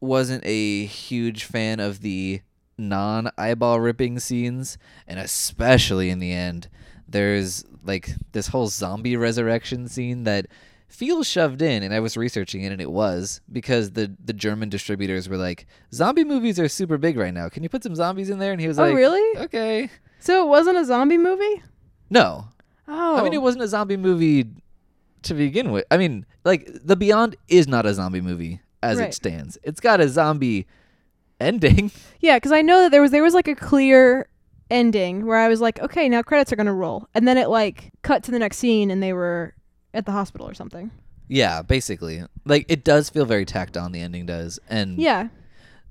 [0.00, 2.42] wasn't a huge fan of the
[2.78, 6.68] non eyeball ripping scenes and especially in the end
[7.08, 10.46] there's like this whole zombie resurrection scene that
[10.92, 14.68] feels shoved in and I was researching it and it was because the the German
[14.68, 17.48] distributors were like zombie movies are super big right now.
[17.48, 18.52] Can you put some zombies in there?
[18.52, 19.38] And he was like Oh, like really?
[19.44, 19.90] Okay.
[20.20, 21.62] So it wasn't a zombie movie.
[22.10, 22.46] No.
[22.86, 23.36] Oh, I mean, oh.
[23.36, 24.46] it wasn't a zombie movie
[25.22, 25.84] to begin with.
[25.90, 29.08] I mean, like The Beyond is not a zombie movie as Right.
[29.08, 29.56] it stands.
[29.62, 30.66] It's got a zombie
[31.40, 31.90] ending.
[32.20, 34.28] Yeah, because I know that there was there was like a clear
[34.70, 37.90] ending where I was like, okay, now credits are gonna roll, and then it like
[38.02, 39.54] cut to the next scene and they were
[39.94, 40.90] at the hospital or something.
[41.28, 42.22] Yeah, basically.
[42.44, 43.92] Like it does feel very tacked on.
[43.92, 45.28] The ending does, and Yeah,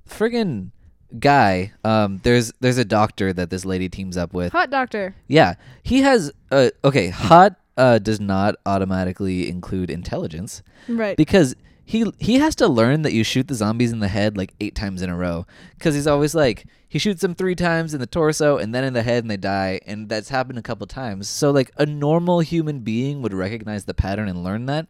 [0.07, 0.71] friggin'
[1.19, 1.71] guy.
[1.83, 4.51] Um, there's there's a doctor that this lady teams up with.
[4.51, 5.15] hot doctor.
[5.27, 6.31] Yeah, he has.
[6.51, 11.15] Uh, okay, hot uh does not automatically include intelligence Right.
[11.15, 14.53] because he he has to learn that you shoot the zombies in the head like
[14.59, 15.45] eight times in a row.
[15.77, 18.93] Because he's always like he shoots them three times in the torso and then in
[18.93, 21.27] the head and they die and that's happened a couple times.
[21.27, 24.87] So like a normal human being would recognize the pattern and learn that.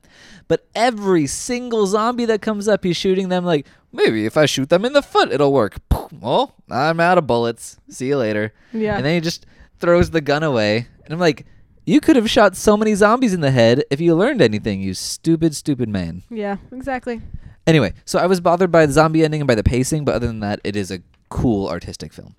[0.47, 4.69] But every single zombie that comes up he's shooting them like maybe if i shoot
[4.69, 5.77] them in the foot it'll work.
[6.19, 7.77] Well i'm out of bullets.
[7.89, 8.53] See you later.
[8.73, 8.97] Yeah.
[8.97, 9.45] and then he just
[9.79, 10.87] throws the gun away.
[11.05, 11.45] And i'm like
[11.85, 14.93] you could have shot so many zombies in the head if you learned anything you
[14.93, 16.57] stupid stupid man yeah.
[16.71, 17.21] Exactly.
[17.67, 20.27] Anyway, so I was bothered by the zombie ending and by the pacing, but other
[20.27, 22.35] than that, it is a cool artistic film.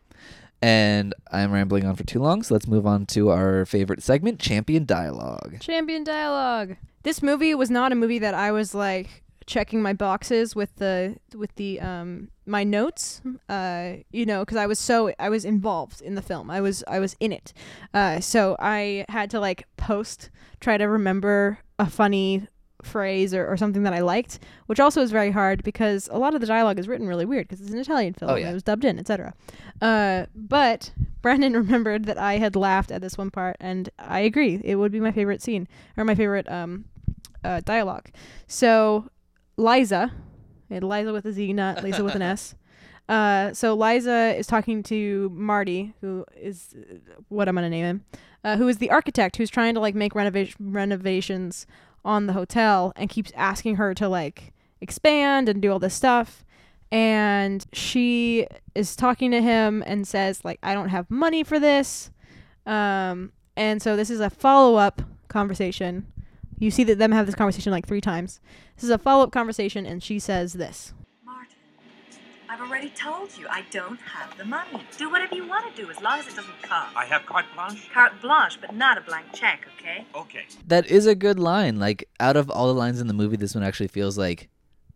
[0.61, 4.39] And I'm rambling on for too long, so let's move on to our favorite segment,
[4.41, 5.59] Champion Dialogue.
[5.61, 6.77] Champion dialogue.
[7.03, 11.17] This movie was not a movie that I was like checking my boxes with the
[11.35, 16.01] with the um my notes uh you know because i was so i was involved
[16.01, 16.51] in the film.
[16.51, 17.53] I was i was in it.
[17.95, 22.47] Uh so i had to like post try to remember a funny
[22.83, 26.35] phrase or, or something that i liked which also is very hard because a lot
[26.35, 28.51] of the dialogue is written really weird because it's an italian film Oh, yeah.
[28.51, 29.35] it was dubbed in etc
[29.81, 34.61] uh but brennan remembered that i had laughed at this one part and i agree
[34.65, 36.87] it would be my favorite scene or my favorite um
[37.45, 38.09] uh, dialogue.
[38.47, 39.09] So
[39.63, 40.13] liza.
[40.69, 42.55] And liza with a z not lisa with an s.
[43.09, 46.75] Uh, so liza is talking to marty who is
[47.29, 48.05] what i'm gonna name him
[48.45, 51.67] uh, who is the architect who's trying to like make renovation renovations
[52.05, 56.45] on the hotel and keeps asking her to like expand and do all this stuff.
[56.91, 62.11] And she is talking to him and says like i don't have money for this.
[62.67, 66.12] Um, and so this is a follow-up conversation
[66.65, 68.41] you see that them have this conversation like three times
[68.77, 70.93] this is a follow-up conversation and she says this
[71.25, 71.57] Martin,
[72.49, 74.83] I've already told you I don't have the money.
[74.99, 76.95] Do whatever you want to do as long as it doesn't cost.
[76.97, 77.91] I have carte blanche.
[77.93, 80.07] Carte blanche, but not a blank check, okay?
[80.15, 80.45] Okay.
[80.67, 81.79] That is a good line.
[81.79, 84.51] Like, out of all the lines in the movie, this one actually feels like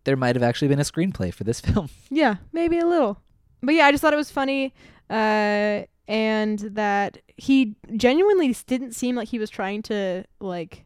[0.04, 1.88] there might have actually been a screenplay for this film.
[2.10, 3.22] Yeah, maybe a little.
[3.62, 4.74] But yeah, I just thought it was funny.
[5.08, 10.85] Uh, and that he genuinely didn't seem like he was trying to like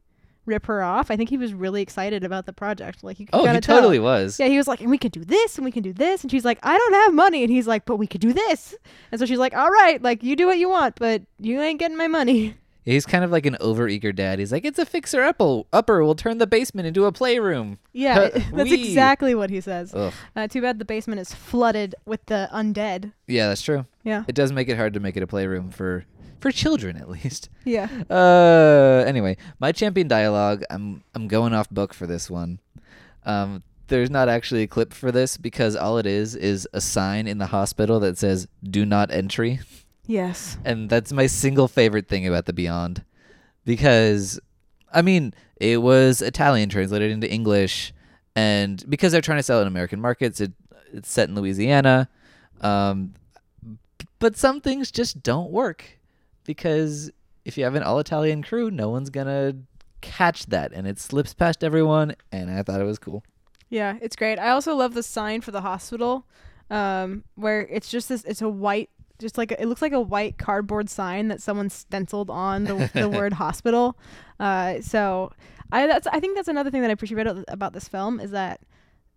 [0.50, 1.10] rip her off.
[1.10, 3.02] I think he was really excited about the project.
[3.02, 3.76] Like you could oh, he tell.
[3.76, 4.38] totally was.
[4.38, 6.22] Yeah, he was like, and we could do this and we can do this.
[6.22, 7.42] And she's like, I don't have money.
[7.42, 8.74] And he's like, but we could do this.
[9.10, 11.78] And so she's like, all right, like you do what you want, but you ain't
[11.78, 12.56] getting my money.
[12.82, 14.38] He's kind of like an overeager dad.
[14.38, 15.62] He's like, it's a fixer upper.
[15.70, 16.02] Upper.
[16.02, 17.78] We'll turn the basement into a playroom.
[17.92, 18.88] Yeah, that's wee.
[18.88, 19.94] exactly what he says.
[19.94, 20.10] Uh,
[20.48, 23.12] too bad the basement is flooded with the undead.
[23.26, 23.84] Yeah, that's true.
[24.02, 24.24] Yeah.
[24.28, 26.06] It does make it hard to make it a playroom for
[26.40, 27.48] for children at least.
[27.64, 27.88] Yeah.
[28.08, 30.64] Uh, anyway, my champion dialogue.
[30.70, 32.58] I'm I'm going off book for this one.
[33.24, 37.26] Um, there's not actually a clip for this because all it is is a sign
[37.26, 39.60] in the hospital that says "Do not entry,"
[40.06, 40.56] Yes.
[40.64, 43.04] and that's my single favorite thing about the Beyond,
[43.64, 44.40] because,
[44.92, 47.92] I mean, it was Italian translated into English,
[48.34, 50.52] and because they're trying to sell it in American markets, it
[50.92, 52.08] it's set in Louisiana,
[52.62, 53.14] um,
[54.18, 55.98] but some things just don't work
[56.50, 57.12] because
[57.44, 59.54] if you have an all Italian crew, no one's gonna
[60.00, 62.16] catch that, and it slips past everyone.
[62.32, 63.22] And I thought it was cool.
[63.68, 64.40] Yeah, it's great.
[64.40, 66.26] I also love the sign for the hospital,
[66.68, 68.24] um, where it's just this.
[68.24, 71.70] It's a white, just like a, it looks like a white cardboard sign that someone
[71.70, 73.96] stenciled on the, the word hospital.
[74.40, 75.30] Uh, so
[75.70, 78.32] I that's I think that's another thing that I appreciate about, about this film is
[78.32, 78.60] that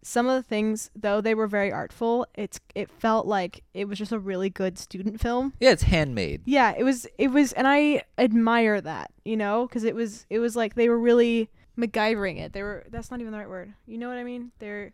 [0.03, 3.97] some of the things, though they were very artful, it's it felt like it was
[3.97, 5.53] just a really good student film.
[5.59, 6.41] Yeah, it's handmade.
[6.45, 10.39] Yeah, it was it was and I admire that, you know, cuz it was it
[10.39, 12.53] was like they were really MacGyvering it.
[12.53, 13.73] They were that's not even the right word.
[13.87, 14.51] You know what I mean?
[14.59, 14.93] They're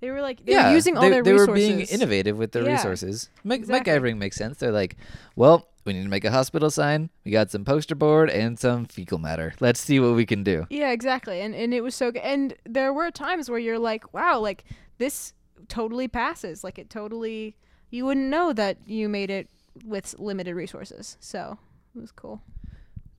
[0.00, 1.48] they were like they yeah, were using all they, their they resources.
[1.48, 3.30] were being innovative with their Yeah, resources.
[3.44, 3.92] Mac- exactly.
[3.92, 4.58] MacGyvering makes sense.
[4.58, 4.96] They're like,
[5.36, 7.10] well, we need to make a hospital sign.
[7.24, 9.54] We got some poster board and some fecal matter.
[9.60, 10.66] Let's see what we can do.
[10.68, 11.40] Yeah, exactly.
[11.40, 12.22] And and it was so good.
[12.22, 14.64] And there were times where you're like, wow, like
[14.98, 15.32] this
[15.68, 16.62] totally passes.
[16.64, 17.56] Like it totally
[17.90, 19.48] you wouldn't know that you made it
[19.84, 21.16] with limited resources.
[21.20, 21.58] So,
[21.94, 22.42] it was cool.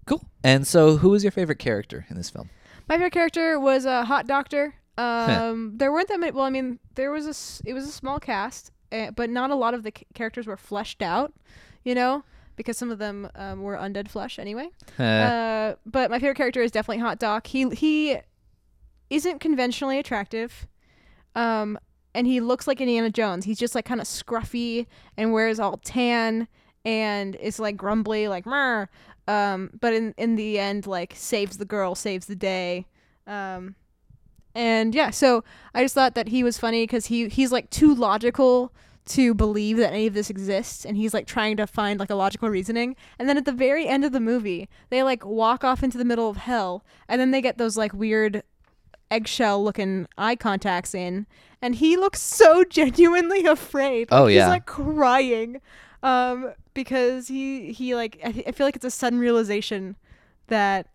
[0.05, 0.23] Cool.
[0.43, 2.49] And so, who was your favorite character in this film?
[2.87, 4.75] My favorite character was a hot doctor.
[4.99, 6.31] Um, there weren't that many.
[6.31, 7.69] Well, I mean, there was a.
[7.69, 10.57] It was a small cast, uh, but not a lot of the c- characters were
[10.57, 11.31] fleshed out.
[11.83, 12.23] You know,
[12.57, 14.69] because some of them um, were undead flesh anyway.
[14.99, 15.03] Uh,
[15.67, 17.47] Uh, but my favorite character is definitely Hot Doc.
[17.47, 18.17] He he
[19.09, 20.67] isn't conventionally attractive,
[21.35, 21.77] um,
[22.13, 23.45] and he looks like Indiana Jones.
[23.45, 26.47] He's just like kind of scruffy and wears all tan
[26.85, 28.89] and is like grumbly, like mer.
[29.27, 32.85] Um, but in in the end, like saves the girl, saves the day.
[33.25, 33.75] Um,
[34.55, 35.43] and yeah, so
[35.75, 38.71] I just thought that he was funny because he he's like too logical
[39.07, 42.15] to believe that any of this exists and he's like trying to find like a
[42.15, 45.81] logical reasoning and then at the very end of the movie they like walk off
[45.83, 48.43] into the middle of hell and then they get those like weird
[49.09, 51.25] eggshell looking eye contacts in
[51.61, 54.41] and he looks so genuinely afraid Oh, yeah.
[54.45, 55.61] he's like crying
[56.03, 59.95] um because he he like I, I feel like it's a sudden realization
[60.47, 60.87] that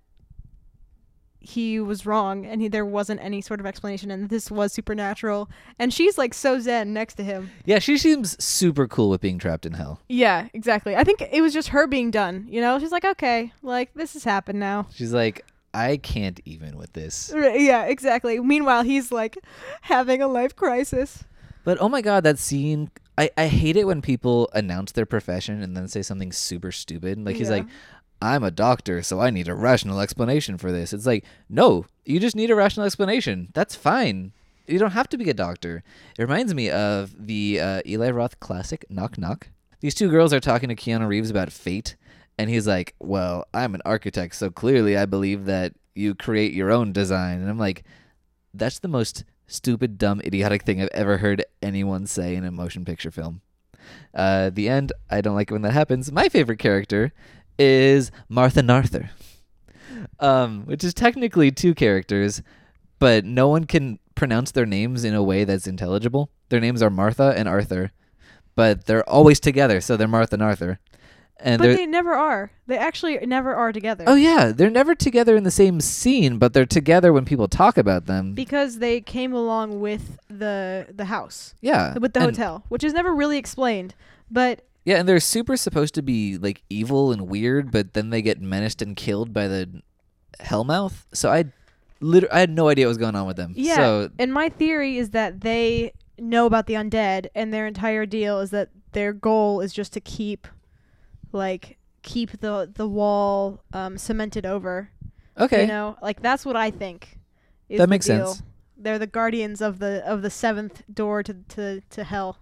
[1.45, 5.51] he was wrong and he, there wasn't any sort of explanation and this was supernatural
[5.79, 9.39] and she's like so zen next to him yeah, she seems super cool with being
[9.39, 10.01] trapped in hell.
[10.09, 13.53] yeah exactly i think it was just her being done you know she's like okay
[13.63, 17.33] like this has happened now She's like, I can't even with this.
[17.35, 19.39] Yeah exactly meanwhile he's like
[19.83, 21.25] having a life crisis
[21.65, 22.91] But oh my god, that scene.
[23.19, 27.19] I, I hate it when people announce their profession and then say something super stupid.
[27.25, 27.57] Like he's Yeah.
[27.57, 27.67] like,
[28.23, 30.93] I'm a doctor, so I need a rational explanation for this.
[30.93, 33.49] It's like, no, you just need a rational explanation.
[33.53, 34.31] That's fine.
[34.69, 35.83] You don't have to be a doctor.
[36.17, 39.49] It reminds me of the uh, Eli Roth classic Knock Knock.
[39.81, 41.97] These two girls are talking to Keanu Reeves about fate,
[42.39, 46.71] and he's like, Well, I'm an architect, so clearly I believe that you create your
[46.71, 47.41] own design.
[47.41, 47.83] And I'm like,
[48.55, 52.85] That's the most stupid, dumb, idiotic thing I've ever heard anyone say in a motion
[52.85, 53.41] picture film.
[54.15, 56.13] Uh, the end, I don't like it when that happens.
[56.13, 57.13] My favorite character
[57.59, 59.11] is Martha Narther,
[60.21, 62.43] um, which is technically two characters,
[62.99, 66.31] but no one can pronounce their names in a way that's intelligible.
[66.49, 67.93] Their names are Martha and Arthur,
[68.55, 70.79] but they're always together, so they're Martha and Arthur.
[71.41, 75.35] And but they're never are they actually never are together oh yeah, they're never together
[75.35, 78.35] in the same scene, but they're together when people talk about them.
[78.35, 83.13] because they came along with the the house yeah, with the hotel which is never
[83.13, 83.95] really explained
[84.31, 88.21] but Yeah, and they're super supposed to be like evil and weird, but then they
[88.23, 89.83] get menaced and killed by the
[90.41, 91.05] Hellmouth.
[91.15, 91.45] So I,
[92.01, 93.53] liter- I had no idea what was going on with them.
[93.57, 98.07] Yeah, So and my theory is that they know about the undead, and their entire
[98.07, 100.47] deal is that their goal is just to keep,
[101.33, 104.91] like, keep the the wall um, cemented over.
[105.39, 107.19] okay, You know, like that's what I think.
[107.69, 108.35] Is That makes deal.
[108.35, 108.43] sense.
[108.77, 112.39] They're the guardians of the of the seventh door to to to hell.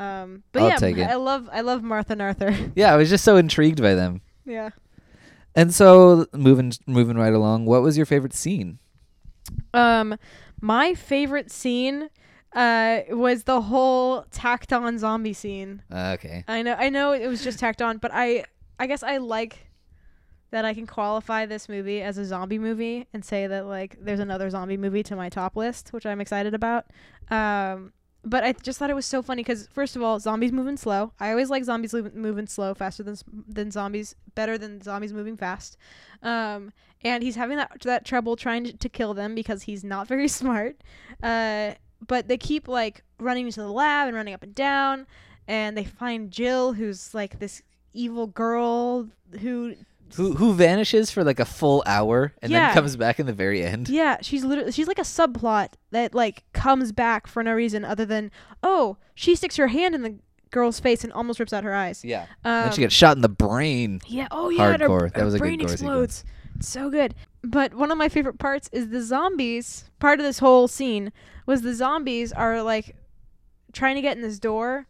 [0.00, 1.02] Um, but I'll yeah, take it.
[1.02, 2.56] I love I love Martha and Arthur.
[2.74, 4.22] yeah, I was just so intrigued by them.
[4.46, 4.70] yeah.
[5.54, 8.78] And so moving moving right along, what was your favorite scene?
[9.74, 10.16] Um,
[10.60, 12.08] my favorite scene
[12.54, 15.82] uh was the whole tacked on zombie scene.
[15.92, 18.44] Uh, okay, I know I know it was just tacked on, but I
[18.78, 19.66] I guess I like
[20.50, 24.18] that I can qualify this movie as a zombie movie and say that like there's
[24.20, 26.86] another zombie movie to my top list, which I'm excited about.
[27.28, 27.92] Um
[28.24, 31.12] but I just thought it was so funny because first of all, zombies moving slow.
[31.18, 33.16] I always like zombies moving slow, faster than
[33.48, 35.76] than zombies, better than zombies moving fast.
[36.22, 40.06] Um, and he's having that that trouble trying to, to kill them because he's not
[40.14, 40.82] very smart.
[41.22, 41.72] Uh,
[42.06, 45.06] but they keep like running into the lab and running up and down,
[45.48, 49.08] and they find Jill, who's like this evil girl
[49.40, 49.74] who
[50.16, 52.66] who who vanishes for like a full hour and Yeah.
[52.68, 53.88] then comes back in the very end?
[53.88, 58.04] Yeah, she's literally she's like a subplot that like comes back for no reason other
[58.04, 58.30] than
[58.62, 60.16] oh she sticks her hand in the
[60.50, 62.04] girl's face and almost rips out her eyes.
[62.04, 62.22] Yeah.
[62.44, 64.00] Um, then she gets shot in the brain.
[64.06, 64.26] yeah.
[64.30, 64.70] Oh yeah.
[64.72, 65.12] and her- Hardcore.
[65.12, 66.24] That her was a good brain gore explodes.
[66.60, 67.14] So good.
[67.42, 69.84] But one of my favorite parts is the zombies.
[69.98, 71.12] Part of this whole scene
[71.46, 72.96] was the zombies are like
[73.72, 74.86] trying to get in this door,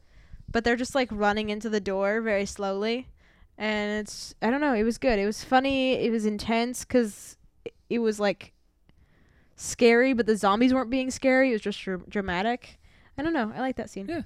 [0.50, 3.08] but they're just like running into the door very slowly.
[3.60, 4.72] And it's I don't know.
[4.72, 5.18] It was good.
[5.18, 5.92] It was funny.
[5.92, 7.36] It was intense because
[7.90, 8.54] it was like
[9.54, 11.50] scary, but the zombies weren't being scary.
[11.50, 12.80] It was just dr- dramatic.
[13.18, 13.52] I don't know.
[13.54, 14.06] I like that scene.
[14.08, 14.22] Yeah.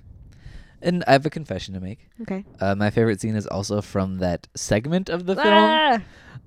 [0.81, 2.09] And I have a confession to make.
[2.23, 2.45] Okay.
[2.61, 5.47] Uh, my favorite scene is also from that segment of the film.
[5.49, 6.01] Ah!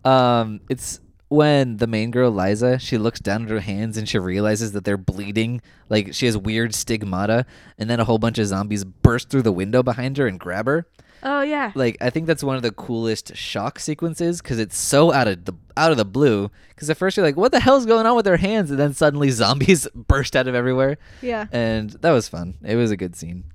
[0.05, 4.17] Um, it's when the main girl Liza she looks down at her hands and she
[4.17, 7.45] realizes that they're bleeding, like she has weird stigmata,
[7.77, 10.67] and then a whole bunch of zombies burst through the window behind her and grab
[10.67, 10.87] her.
[11.23, 11.71] Oh yeah.
[11.75, 15.45] Like I think that's one of the coolest shock sequences because it's so out of
[15.45, 16.51] the out of the blue.
[16.69, 18.93] Because at first you're like, "What the hell's going on with their hands?" and then
[18.93, 21.47] suddenly zombies burst out of everywhere, Yeah.
[21.51, 22.55] and that was fun.
[22.63, 23.45] It was a good scene.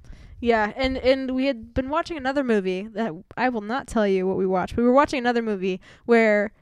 [0.40, 4.26] Yeah, and and we had been watching another movie that I will not tell you
[4.26, 4.76] what we watched.
[4.76, 6.52] We were watching another movie where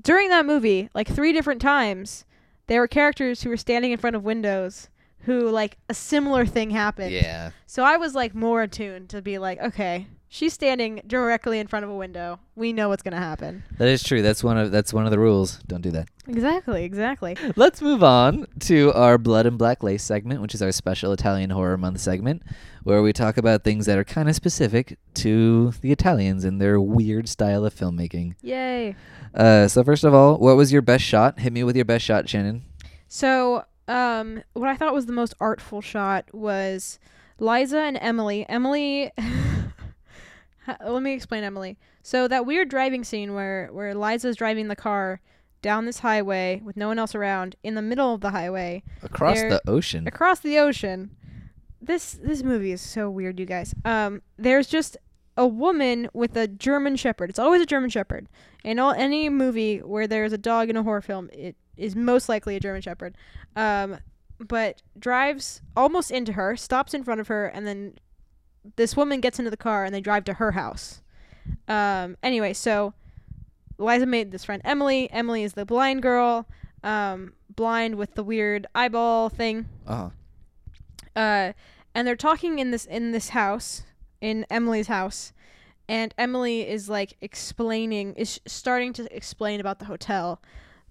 [0.00, 2.24] during that movie, like three different times,
[2.66, 4.88] there were characters who were standing in front of windows
[5.20, 7.12] who like a similar thing happened.
[7.12, 7.50] Yeah.
[7.66, 11.84] So I was like more attuned to be like, okay, She's standing directly in front
[11.84, 12.40] of a window.
[12.56, 13.62] We know what's gonna happen.
[13.78, 14.20] That is true.
[14.20, 15.58] That's one of that's one of the rules.
[15.66, 16.08] Don't do that.
[16.26, 17.36] Exactly, exactly.
[17.54, 21.50] Let's move on to our Blood and Black Lace segment, which is our special Italian
[21.50, 22.42] Horror Month segment,
[22.82, 26.80] where we talk about things that are kind of specific to the Italians and their
[26.80, 28.34] weird style of filmmaking.
[28.42, 28.96] Yay.
[29.34, 31.38] Uh, so first of all, what was your best shot?
[31.38, 32.62] Hit me with your best shot, Shannon.
[33.06, 36.98] So, um, what I thought was the most artful shot was
[37.38, 38.46] Liza and Emily.
[38.48, 39.12] Emily,
[40.84, 41.78] Let me explain Emily.
[42.02, 45.20] So that weird driving scene where where Liza's driving the car
[45.62, 49.40] down this highway with no one else around in the middle of the highway Across
[49.40, 50.06] the ocean.
[50.06, 51.16] across the ocean.
[51.80, 53.74] This this movie is so weird, you guys.
[53.84, 54.96] Um, there's just
[55.36, 57.28] a woman with a German Shepherd.
[57.30, 58.28] It's always a German Shepherd.
[58.62, 62.28] In all any movie where there's a dog in a horror film, it is most
[62.28, 63.16] likely a German Shepherd.
[63.56, 63.98] Um,
[64.38, 67.94] but drives almost into her, stops in front of her, and then
[68.76, 71.02] this woman gets into the car and they drive to her house.
[71.68, 72.94] Um, anyway, so
[73.78, 75.10] Liza made this friend Emily.
[75.10, 76.46] Emily is the blind girl,
[76.82, 80.12] um, blind with the weird eyeball thing Oh,
[81.16, 81.52] uh,
[81.94, 83.84] and they're talking in this in this house
[84.20, 85.32] in Emily's house,
[85.88, 90.40] and Emily is like explaining is starting to explain about the hotel,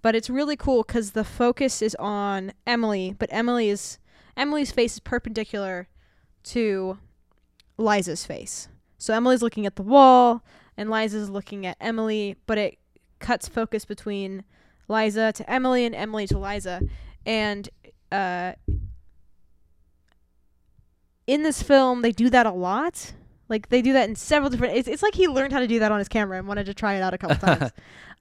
[0.02, 3.98] but it's really cool because the focus is on Emily, but Emily is
[4.38, 5.88] Emily's face is perpendicular
[6.44, 6.98] to
[7.78, 8.68] Liza's face.
[8.98, 10.44] So Emily's looking at the wall,
[10.78, 12.78] and Liza's looking at Emily, but it
[13.20, 14.44] cuts focus between
[14.88, 16.82] Liza to Emily and Emily to Liza,
[17.26, 17.70] and
[18.12, 18.54] uh,
[21.28, 23.14] in this film they do that a lot.
[23.50, 24.76] Like they do that in several different.
[24.76, 26.74] It's, it's like he learned how to do that on his camera and wanted to
[26.74, 27.72] try it out a couple times.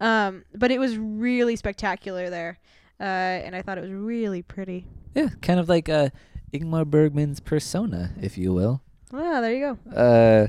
[0.00, 2.58] Um, but it was really spectacular there,
[3.00, 4.86] uh, and I thought it was really pretty.
[5.14, 6.10] yeah, kind of like uh,
[6.52, 8.82] Ingmar Bergman's persona, if you will.
[9.12, 9.90] Ah, there you go.
[9.94, 10.46] Uh,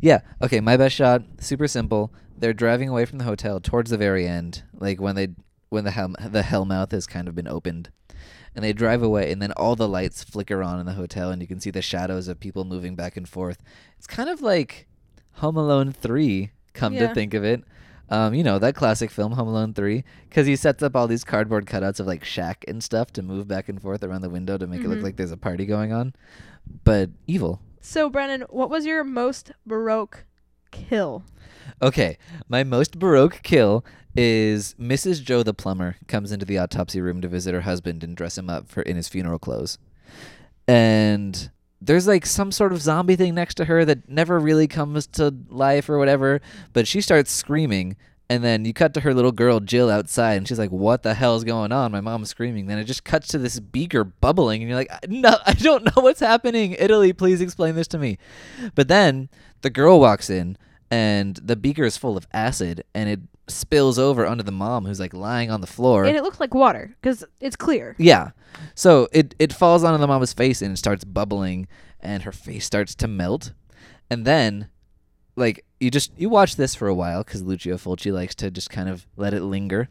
[0.00, 0.20] yeah.
[0.42, 1.22] Okay, my best shot.
[1.38, 2.12] Super simple.
[2.38, 5.28] They're driving away from the hotel towards the very end, like when they
[5.68, 7.90] when the hell the hell mouth has kind of been opened,
[8.54, 11.40] and they drive away, and then all the lights flicker on in the hotel, and
[11.42, 13.62] you can see the shadows of people moving back and forth.
[13.98, 14.86] It's kind of like
[15.34, 16.52] Home Alone Three.
[16.74, 17.64] Come to think of it.
[18.08, 21.24] Um, you know that classic film Home Alone Three, because he sets up all these
[21.24, 24.56] cardboard cutouts of like Shaq and stuff to move back and forth around the window
[24.58, 25.02] to make it look Mhm.
[25.04, 26.14] like there's a party going on,
[26.84, 27.60] but evil.
[27.88, 30.24] So Brennan, what was your most baroque
[30.72, 31.22] kill?
[31.80, 32.18] Okay,
[32.48, 33.84] my most baroque kill
[34.16, 35.22] is Mrs.
[35.22, 38.50] Joe the plumber comes into the autopsy room to visit her husband and dress him
[38.50, 39.78] up for in his funeral clothes.
[40.66, 41.48] And
[41.80, 45.32] there's like some sort of zombie thing next to her that never really comes to
[45.48, 46.40] life or whatever,
[46.72, 47.94] but she starts screaming
[48.28, 51.14] and then you cut to her little girl Jill outside and she's like what the
[51.14, 51.92] hell is going on?
[51.92, 52.66] My mom's screaming.
[52.66, 56.02] Then it just cuts to this beaker bubbling and you're like no, I don't know
[56.02, 56.76] what's happening.
[56.78, 58.18] Italy, please explain this to me.
[58.74, 59.28] But then
[59.62, 60.56] the girl walks in
[60.90, 64.98] and the beaker is full of acid and it spills over onto the mom who's
[65.00, 66.04] like lying on the floor.
[66.04, 67.94] And it looks like water because it's clear.
[67.98, 68.30] yeah.
[68.74, 71.68] So it it falls onto the mom's face and it starts bubbling
[72.00, 73.52] and her face starts to melt.
[74.10, 74.68] And then
[75.36, 78.70] like you just you watch this for a while cuz Lucio Fulci likes to just
[78.70, 79.88] kind of let it linger.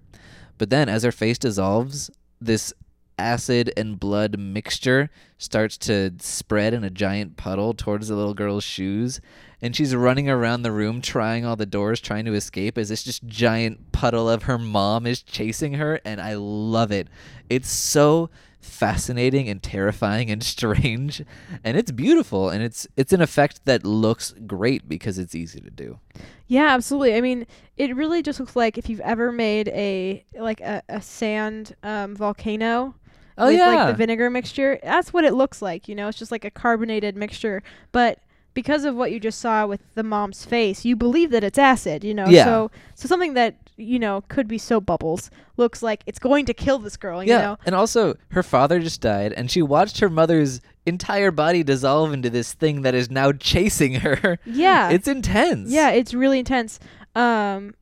[0.58, 2.74] But then as her face dissolves, this
[3.18, 8.64] acid and blood mixture starts to spread in a giant puddle towards the little girl's
[8.64, 9.22] shoes
[9.62, 13.04] and she's running around the room trying all the doors trying to escape as this
[13.04, 17.08] just giant puddle of her mom is chasing her and I love it.
[17.50, 18.30] It's so
[18.66, 21.24] fascinating and terrifying and strange
[21.64, 25.70] and it's beautiful and it's it's an effect that looks great because it's easy to
[25.70, 26.00] do.
[26.48, 27.16] Yeah, absolutely.
[27.16, 27.48] I mean,
[27.78, 32.16] it really just looks like if you've ever made a like a, a sand um,
[32.16, 32.96] volcano
[33.38, 33.68] Oh with yeah.
[33.68, 34.80] like the vinegar mixture.
[34.82, 36.08] That's what it looks like, you know.
[36.08, 38.20] It's just like a carbonated mixture, but
[38.56, 42.04] because of what you just saw with the mom's face, you believe that it's acid,
[42.04, 42.26] you know.
[42.26, 42.46] Yeah.
[42.46, 46.54] So so something that, you know, could be soap bubbles looks like it's going to
[46.54, 47.42] kill this girl, you yeah.
[47.42, 47.58] know.
[47.66, 52.30] And also her father just died and she watched her mother's entire body dissolve into
[52.30, 54.40] this thing that is now chasing her.
[54.46, 54.90] Yeah.
[54.90, 55.70] It's intense.
[55.70, 56.80] Yeah, it's really intense.
[57.14, 57.76] Um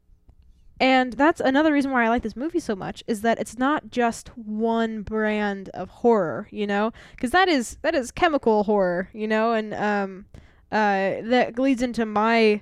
[0.79, 3.91] and that's another reason why I like this movie so much is that it's not
[3.91, 6.91] just one brand of horror, you know?
[7.21, 10.25] Cuz that is that is chemical horror, you know, and um
[10.73, 12.61] uh that leads into my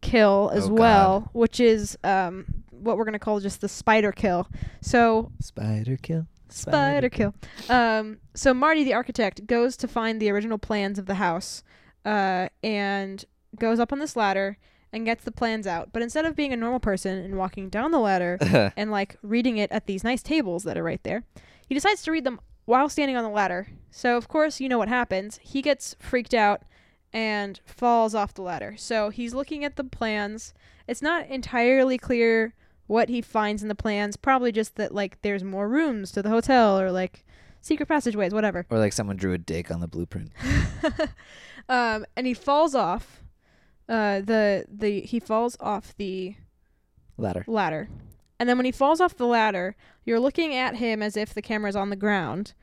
[0.00, 0.78] kill as Oh, God.
[0.78, 4.48] well, which is um what we're going to call just the spider kill.
[4.80, 6.26] So, Spider kill.
[6.48, 7.32] Spider kill.
[7.70, 11.62] Um, so Marty, the architect, goes to find the original plans of the house,
[12.04, 13.24] uh, and
[13.58, 14.58] goes up on this ladder
[14.92, 15.92] and gets the plans out.
[15.92, 18.36] But instead of being a normal person and walking down the ladder
[18.76, 21.22] and like reading it at these nice tables that are right there,
[21.68, 23.68] he decides to read them while standing on the ladder.
[23.92, 25.38] So of course, you know what happens.
[25.42, 26.62] He gets freaked out
[27.12, 28.74] and falls off the ladder.
[28.76, 30.54] So he's looking at the plans.
[30.88, 32.54] It's not entirely clear
[32.86, 34.16] what he finds in the plans.
[34.16, 37.24] Probably just that like there's more rooms to the hotel or like
[37.60, 38.66] secret passageways, whatever.
[38.70, 40.32] Or like someone drew a dick on the blueprint.
[41.68, 43.22] um, and he falls off.
[43.88, 46.36] Uh, the the he falls off the
[47.18, 47.44] Ladder.
[47.46, 47.88] ladder.
[48.38, 51.42] And then when he falls off the ladder, you're looking at him as if the
[51.42, 52.54] camera's on the ground.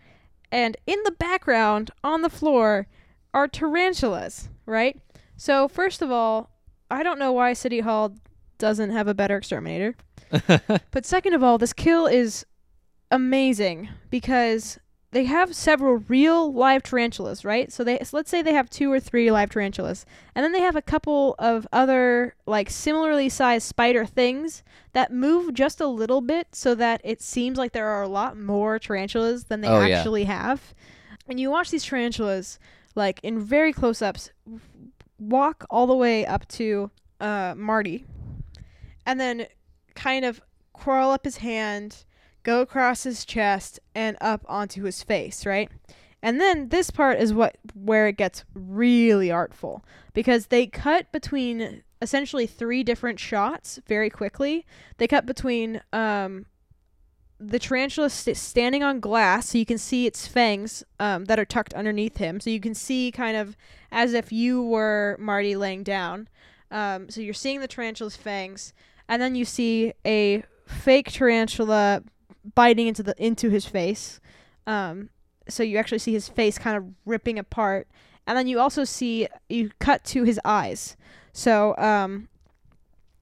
[0.51, 2.87] And in the background, on the floor,
[3.33, 4.99] are tarantulas, right?
[5.37, 6.49] So, first of all,
[6.91, 8.15] I don't know why City Hall
[8.57, 9.95] doesn't have a better exterminator.
[10.91, 12.45] But second of all, this kill is
[13.11, 14.77] amazing because
[15.11, 17.71] they have several real live tarantulas, right?
[17.71, 20.05] So they so let's say they have two or three live tarantulas,
[20.35, 24.61] and then they have a couple of other like similarly sized spider things
[24.93, 28.37] that move just a little bit so that it seems like there are a lot
[28.37, 29.97] more tarantulas than they Oh, yeah.
[29.97, 30.75] actually have.
[31.27, 32.59] And you watch these tarantulas
[32.99, 34.29] like in very close ups
[35.17, 38.05] walk all the way up to uh, Marty
[39.05, 39.47] and then
[39.95, 40.41] kind of
[40.73, 42.05] crawl up his hand,
[42.43, 45.69] go across his chest, and up onto his face, right?
[46.21, 49.83] And then this part is what where it gets really artful
[50.13, 54.65] because they cut between essentially three different shots very quickly.
[54.97, 56.45] They cut between um,
[57.39, 61.45] the tarantula st- standing on glass, so you can see its fangs um, that are
[61.45, 62.39] tucked underneath him.
[62.39, 63.55] So you can see kind of
[63.91, 66.27] as if you were Marty laying down.
[66.69, 68.73] Um, so you're seeing the tarantula's fangs,
[69.07, 72.03] and then you see a fake tarantula
[72.55, 74.19] biting into the into his face.
[74.67, 75.09] Um,
[75.47, 77.87] so you actually see his face kind of ripping apart,
[78.27, 80.95] and then you also see you cut to his eyes.
[81.33, 82.27] So um,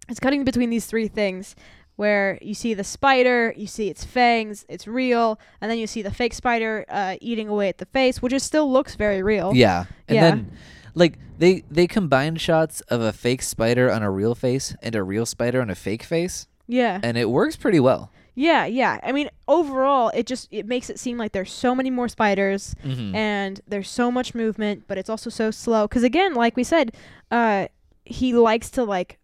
[0.09, 1.55] it's cutting between these three things
[1.97, 6.01] where you see the spider, you see its fangs, it's real, and then you see
[6.01, 9.53] the fake spider uh, eating away at the face, which is still looks very real.
[9.53, 9.85] Yeah.
[10.07, 10.21] And Yeah.
[10.21, 10.51] then
[10.95, 15.03] like they they combined shots of a fake spider on a real face and a
[15.03, 16.99] real spider on a fake face Yeah.
[17.03, 18.11] and it works pretty well.
[18.39, 18.99] Yeah, yeah.
[19.01, 22.75] I mean, overall, it just it makes it seem like there's so many more spiders
[22.85, 23.15] Mhm.
[23.15, 25.87] and there's so much movement, but it's also so slow.
[25.87, 26.91] Because again, like we said,
[27.31, 27.67] uh,
[28.05, 29.17] he likes to like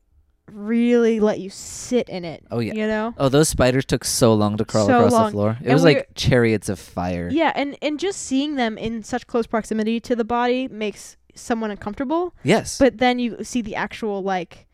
[0.54, 2.44] really let you sit in it.
[2.52, 2.74] Oh, yeah.
[2.74, 3.14] You know.
[3.18, 5.26] Oh, those spiders took so long to crawl So across long.
[5.26, 5.58] the floor.
[5.62, 7.30] It And was like chariots of fire.
[7.32, 11.72] Yeah, and and just seeing them in such close proximity to the body makes someone
[11.72, 12.36] uncomfortable.
[12.44, 12.78] Yes.
[12.78, 14.68] But then you see the actual like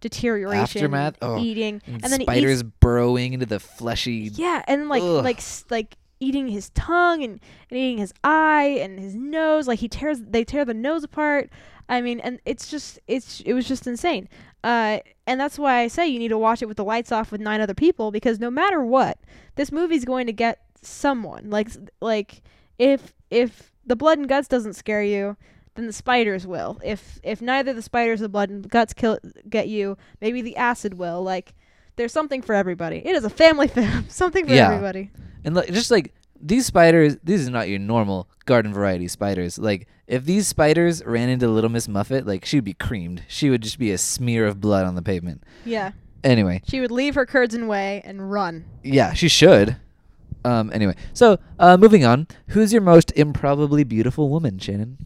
[0.00, 1.16] deterioration, Aftermath?
[1.22, 1.38] Oh.
[1.38, 5.24] eating, and, and then spiders eats burrowing into the fleshy Yeah, and like Ugh.
[5.24, 9.66] like like eating his tongue and, and eating his eye and his nose.
[9.68, 11.50] Like he tears they tear the nose apart.
[11.88, 14.28] I mean, and it's just it's it was just insane.
[14.64, 17.32] Uh, and that's why I say you need to watch it with the lights off
[17.32, 19.18] with nine other people because no matter what,
[19.56, 21.50] this movie's going to get someone.
[21.50, 21.68] Like
[22.00, 22.42] like
[22.78, 25.36] if if the blood and guts doesn't scare you.
[25.74, 26.78] Then the spiders will.
[26.84, 30.54] If if neither the spiders or the blood and guts kill get you, maybe the
[30.56, 31.22] acid will.
[31.22, 31.54] Like
[31.96, 32.98] there's something for everybody.
[32.98, 34.04] It is a family film.
[34.10, 34.66] something for Yeah.
[34.70, 35.10] everybody.
[35.44, 39.58] And like, just like these spiders, these are not your normal garden variety spiders.
[39.58, 43.22] Like if these spiders ran into Little Miss Muffet, like she'd be creamed.
[43.28, 45.44] She would just be a smear of blood on the pavement.
[45.64, 45.92] Yeah.
[46.24, 48.64] Anyway, She would leave her curds in way and run.
[48.84, 49.76] yeah, she should.
[50.44, 50.70] Um.
[50.72, 52.26] Anyway, so uh, moving on.
[52.48, 54.98] Who's your most improbably beautiful woman, Shannon?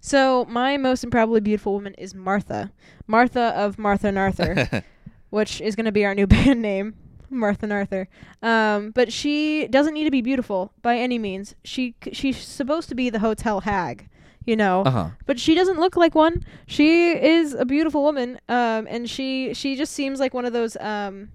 [0.00, 2.72] So my most improbably beautiful woman is Martha.
[3.06, 4.82] Martha of Martha and Arthur,
[5.30, 6.94] which is going to be our new band name.
[7.30, 8.08] Martha and Arthur.
[8.42, 11.54] Um, but she doesn't need to be beautiful by any means.
[11.64, 14.08] She c- she's supposed to be the hotel hag,
[14.44, 14.82] you know.
[14.82, 15.08] Uh huh.
[15.26, 16.44] but she doesn't look like one.
[16.66, 20.76] She is a beautiful woman, um, and she she just seems like one of those
[20.76, 21.30] um,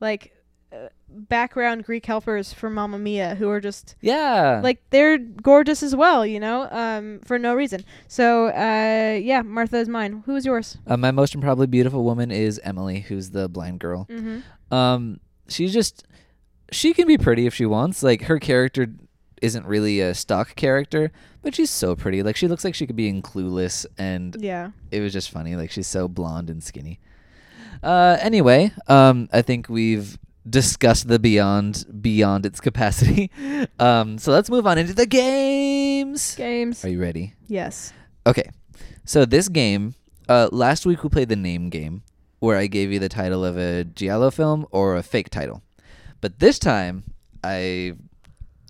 [0.00, 0.32] like
[0.72, 4.60] uh, background Greek helpers for Mamma Mia who are just Yeah.
[4.62, 7.84] like they're gorgeous as well, you know, um, for no reason.
[8.06, 10.22] So uh, yeah, Martha is mine.
[10.26, 10.76] Who is yours?
[10.86, 14.06] Uh, my most improbably beautiful woman is Emily, who's the blind girl.
[14.10, 14.74] Mm-hmm.
[14.74, 16.04] Um, she's just
[16.70, 18.02] she can be pretty if she wants.
[18.02, 18.88] Like her character
[19.40, 22.22] isn't really a stock character, but she's so pretty.
[22.22, 24.70] Like she looks like she could be in Clueless, and Yeah.
[24.90, 25.56] it was just funny.
[25.56, 26.98] Like she's so blonde and skinny.
[27.82, 30.18] Uh, anyway, um, I think we've
[30.48, 33.30] discussed the beyond beyond its capacity.
[33.78, 36.34] um, so let's move on into the games.
[36.34, 36.84] Games.
[36.84, 37.34] Are you ready?
[37.46, 37.92] Yes.
[38.26, 38.50] Okay.
[39.04, 39.94] So this game,
[40.28, 42.02] uh, last week we played the name game,
[42.40, 45.62] where I gave you the title of a giallo film or a fake title.
[46.20, 47.04] But this time,
[47.42, 47.94] I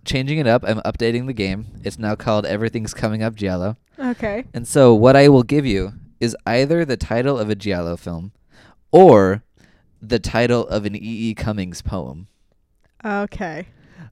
[0.05, 0.65] changing it up.
[0.67, 1.67] I'm updating the game.
[1.85, 3.77] It's now called Everything's Coming Up Giallo.
[3.99, 4.45] Okay.
[4.55, 8.33] And so what I will give you is either the title of a giallo film,
[8.91, 9.43] or
[10.01, 10.99] the title of an E.
[11.01, 11.35] E.
[11.35, 12.29] Cummings poem.
[13.05, 13.67] Okay.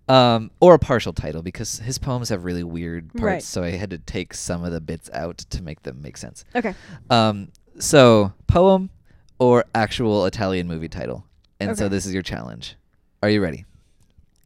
[0.08, 3.42] Um, or a partial title because his poems have really weird parts, Right.
[3.42, 6.44] so I had to take some of the bits out to make them make sense.
[6.54, 6.74] Okay.
[7.10, 7.48] Um,
[7.78, 8.90] so poem
[9.38, 11.24] or actual Italian movie title,
[11.60, 12.76] and so this is your challenge.
[13.22, 13.64] Are you ready?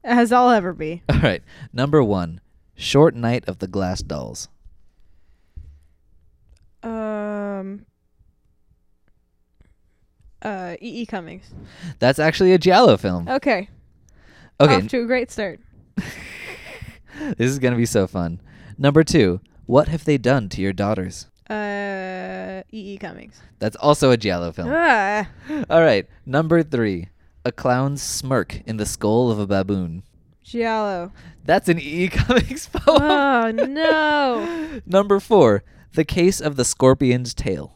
[0.03, 1.03] As I'll ever be.
[1.09, 1.43] All right.
[1.73, 2.41] Number one,
[2.75, 4.49] Short Night of the Glass Dolls.
[6.83, 7.85] Um.
[10.43, 11.03] Uh, E.
[11.03, 11.07] E.
[11.07, 11.51] Cummings.
[11.99, 13.29] That's actually a Giallo film.
[13.29, 13.69] Okay.
[14.61, 15.61] Okay, Off to a great start.
[15.97, 18.41] this is gonna be so fun.
[18.79, 21.27] Number two, What have they done to your daughters?
[21.51, 22.95] Uh, E.
[22.95, 22.99] E.
[22.99, 23.41] Cummings.
[23.59, 24.69] That's also a Giallo film.
[24.73, 25.29] Ah.
[25.69, 26.07] All right.
[26.25, 27.09] Number three,
[27.45, 30.03] A clown's smirk in the skull of a baboon.
[30.45, 31.13] Giallo.
[31.45, 32.05] That's an E.
[32.05, 32.09] E.
[32.09, 33.03] Cummings poem.
[33.03, 34.81] Oh no.
[34.87, 37.75] Number four, The Case of the Scorpion's Tail.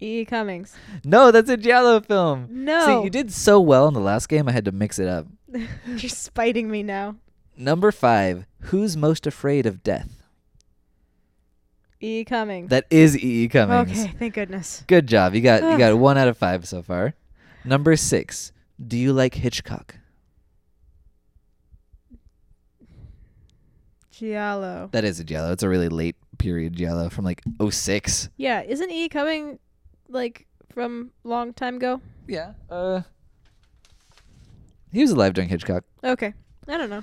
[0.00, 0.20] E.
[0.20, 0.24] E.
[0.24, 0.74] Cummings.
[1.04, 2.46] No, that's a Giallo film.
[2.50, 2.86] No.
[2.86, 5.26] See, you did so well in the last game, I had to mix it up.
[5.86, 7.16] You're spiting me now.
[7.56, 10.21] Number five, Who's Most Afraid of Death?
[12.02, 12.20] E.
[12.20, 12.24] E.
[12.24, 12.70] Cummings.
[12.70, 13.44] That is E.
[13.44, 13.48] E.
[13.48, 13.90] Cummings.
[13.90, 14.84] Okay, thank goodness.
[14.86, 15.34] Good job.
[15.34, 17.14] You got you got one out of five so far.
[17.64, 18.52] Number six,
[18.84, 19.96] Do you like Hitchcock?
[24.10, 24.88] Giallo.
[24.92, 25.52] That is a Giallo.
[25.52, 28.28] It's a really late period Giallo from like 06.
[28.36, 29.08] Yeah, isn't E.
[29.08, 29.58] Cumming
[30.08, 32.00] like from long time ago?
[32.26, 32.52] Yeah.
[32.70, 33.02] Uh.
[34.92, 35.84] He was alive during Hitchcock.
[36.04, 36.34] Okay.
[36.68, 37.02] I don't know.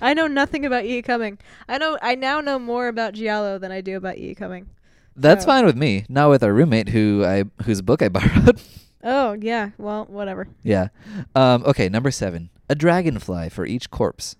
[0.00, 1.02] I know nothing about E.
[1.02, 1.38] Cumming.
[1.68, 4.34] I know I now know more about Giallo than I do about E.
[4.34, 4.68] Cumming.
[5.16, 5.48] That's Oh.
[5.48, 6.04] fine with me.
[6.08, 8.60] Not with our roommate who I whose book I borrowed.
[9.02, 10.48] Oh yeah, well whatever.
[10.62, 10.88] yeah.
[11.34, 11.62] Um.
[11.66, 11.88] Okay.
[11.88, 12.50] Number seven.
[12.70, 14.36] A dragonfly for each corpse.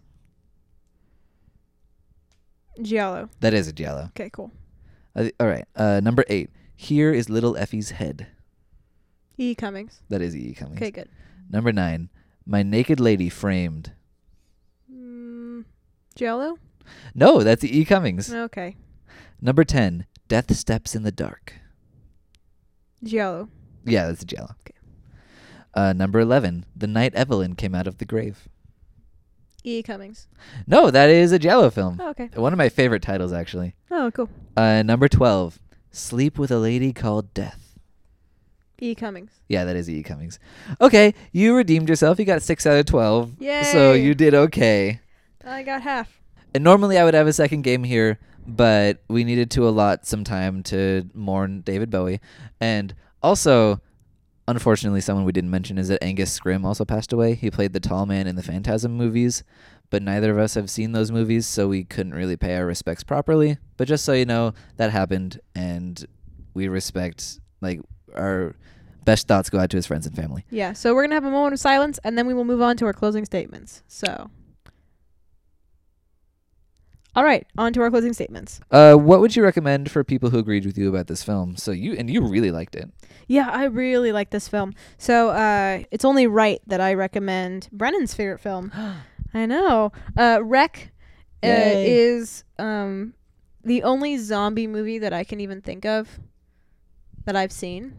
[2.80, 3.28] Giallo.
[3.40, 4.06] That is a Giallo.
[4.16, 4.52] Okay, cool.
[5.16, 5.64] Uh, all right.
[5.74, 6.00] Uh.
[6.02, 6.50] Number eight.
[6.76, 8.28] Here is little Effie's head.
[9.36, 9.54] E.
[9.54, 10.00] Cummings.
[10.09, 10.36] That is.
[10.36, 10.54] E.
[10.54, 10.78] Cummings.
[10.78, 11.09] Okay, good.
[11.50, 12.11] Number nine.
[12.46, 13.92] My naked lady framed.
[16.18, 16.58] Giallo.
[17.14, 17.84] No, that's E.
[17.84, 18.34] Cummings.
[18.34, 18.76] Okay.
[19.40, 20.04] Number ten.
[20.26, 21.54] Death steps in the dark.
[23.04, 23.48] Giallo.
[23.84, 24.56] Yeah, that's a Giallo.
[24.66, 24.74] Okay.
[25.74, 26.66] Uh, number eleven.
[26.74, 28.48] The night Evelyn came out of the grave.
[29.62, 29.80] E.
[29.80, 30.26] Cummings.
[30.66, 32.00] No, that is a Giallo film.
[32.00, 32.30] Oh, okay.
[32.34, 33.76] One of my favorite titles, actually.
[33.88, 34.28] Oh, cool.
[34.56, 35.60] Uh, number twelve.
[35.92, 37.78] Sleep with a lady called Death.
[38.80, 38.96] E.
[38.96, 39.40] Cummings.
[39.48, 40.02] Yeah, that is E.
[40.02, 40.40] Cummings.
[40.80, 42.18] Okay, you redeemed yourself.
[42.18, 43.34] You got six out of twelve.
[43.70, 44.98] So you did okay.
[45.49, 46.20] I got half.
[46.55, 50.24] And normally I would have a second game here, but we needed to allot some
[50.24, 52.20] time to mourn David Bowie.
[52.61, 53.80] And also,
[54.46, 57.34] unfortunately, someone we didn't mention is that Angus Scrimm also passed away.
[57.34, 59.42] He played the tall man in the Phantasm movies,
[59.90, 63.03] but neither of us have seen those movies, so we couldn't really pay our respects
[63.03, 63.59] properly.
[63.76, 66.05] But just so you know, that happened, and
[66.55, 67.80] we respect, like,
[68.14, 68.55] our
[69.05, 70.44] best thoughts go out to his friends and family.
[70.51, 70.72] Yeah.
[70.72, 72.86] So we're gonna have a moment of silence, and then we will move on to
[72.86, 73.82] our closing statements.
[73.88, 74.30] So.
[77.16, 78.61] All right, on to our closing statements.
[78.70, 81.56] Uh, what would you recommend for people who agreed with you about this film?
[81.56, 82.88] So you and you really liked it.
[83.26, 84.74] Yeah, I really like this film.
[84.98, 88.70] So uh, it's only right that I recommend Brennan's favorite film.
[89.34, 89.92] I know.
[90.16, 90.90] Uh, REC
[91.42, 93.14] uh, is um,
[93.64, 96.20] the only zombie movie that I can even think of
[97.24, 97.94] that I've seen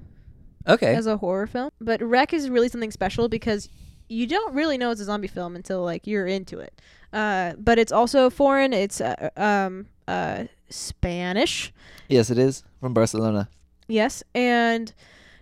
[0.68, 0.96] Okay.
[0.96, 1.72] as a horror film.
[1.82, 3.70] But REC is really something special because
[4.10, 6.82] you don't really know it's a zombie film until like you're into it.
[7.14, 8.74] Uh, but it's also foreign.
[8.74, 11.74] It's uh, um, uh, Spanish.
[12.08, 13.50] Yes, it is from Barcelona.
[13.88, 14.94] Yes, and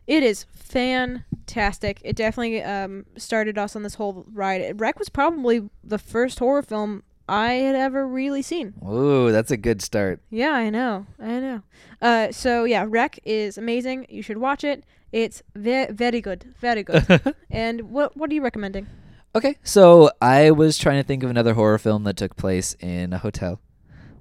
[0.05, 1.99] it is fantastic.
[2.03, 4.79] It definitely um, started us on this whole ride.
[4.79, 8.73] REC was probably the first horror film I had ever really seen.
[8.87, 10.21] Ooh, that's a good start.
[10.29, 11.07] Yeah, I know.
[11.19, 11.61] I know.
[12.01, 14.05] Uh, so yeah, REC is amazing.
[14.09, 14.85] You should watch it.
[15.11, 17.35] It's ve- very good, very good.
[17.49, 18.87] and what what are you recommending?
[19.35, 23.13] Okay, so I was trying to think of another horror film that took place in
[23.13, 23.59] a hotel.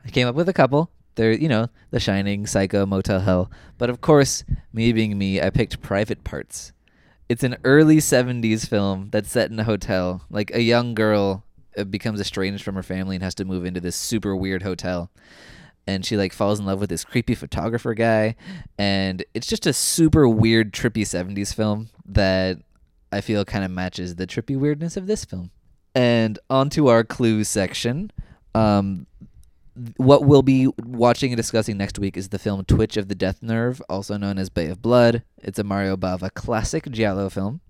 [0.05, 0.91] I came up with a couple.
[1.15, 3.51] They're, you know, The Shining, Psycho, Motel Hell.
[3.79, 6.73] But of course, me being me, I picked Private Parts.
[7.29, 10.23] It's an early 70s film that's set in a hotel.
[10.29, 11.45] Like a young girl
[11.77, 15.11] uh, becomes estranged from her family and has to move into this super weird hotel.
[15.87, 18.35] And she like falls in love with this creepy photographer guy
[18.79, 22.59] and it's just a super weird trippy 70s film that
[23.13, 25.51] I feel kind of matches the trippy weirdness of this film.
[25.95, 28.11] And onto our clue section.
[28.55, 29.07] Um,
[29.97, 33.43] what we'll be watching and discussing next week is the film Twitch of the Death
[33.43, 35.23] Nerve, also known as Bay of Blood.
[35.39, 37.61] It's a Mario Bava classic giallo film.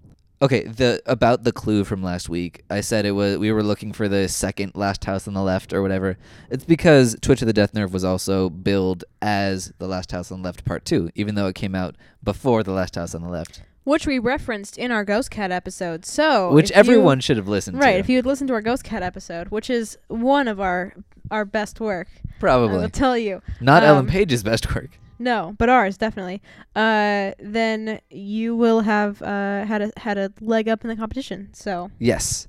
[0.43, 2.63] Okay, the about the clue from last week.
[2.69, 5.73] I said it was we were looking for the second last house on the left
[5.73, 6.19] or whatever.
[6.51, 10.43] It's because Twitch of the Death Nerve was also billed as the last house on
[10.43, 13.31] the left part 2, even though it came out before the last house on the
[13.31, 13.63] left.
[13.85, 16.05] which we referenced in our Ghost Cat episode.
[16.05, 17.99] So, which if you- everyone should have listened to right, to.
[17.99, 20.93] if you had listened to our Ghost Cat episode, which is one of our
[21.31, 22.09] our best work,
[22.41, 22.67] Probably.
[22.67, 22.79] I Probably.
[22.83, 23.41] will tell you.
[23.61, 24.91] Not Ellen um, Page's best work.
[25.19, 26.43] No, but ours definitely.
[26.75, 31.51] Uh, then you will have uh had a had a leg up in the competition.
[31.53, 32.49] So Yes.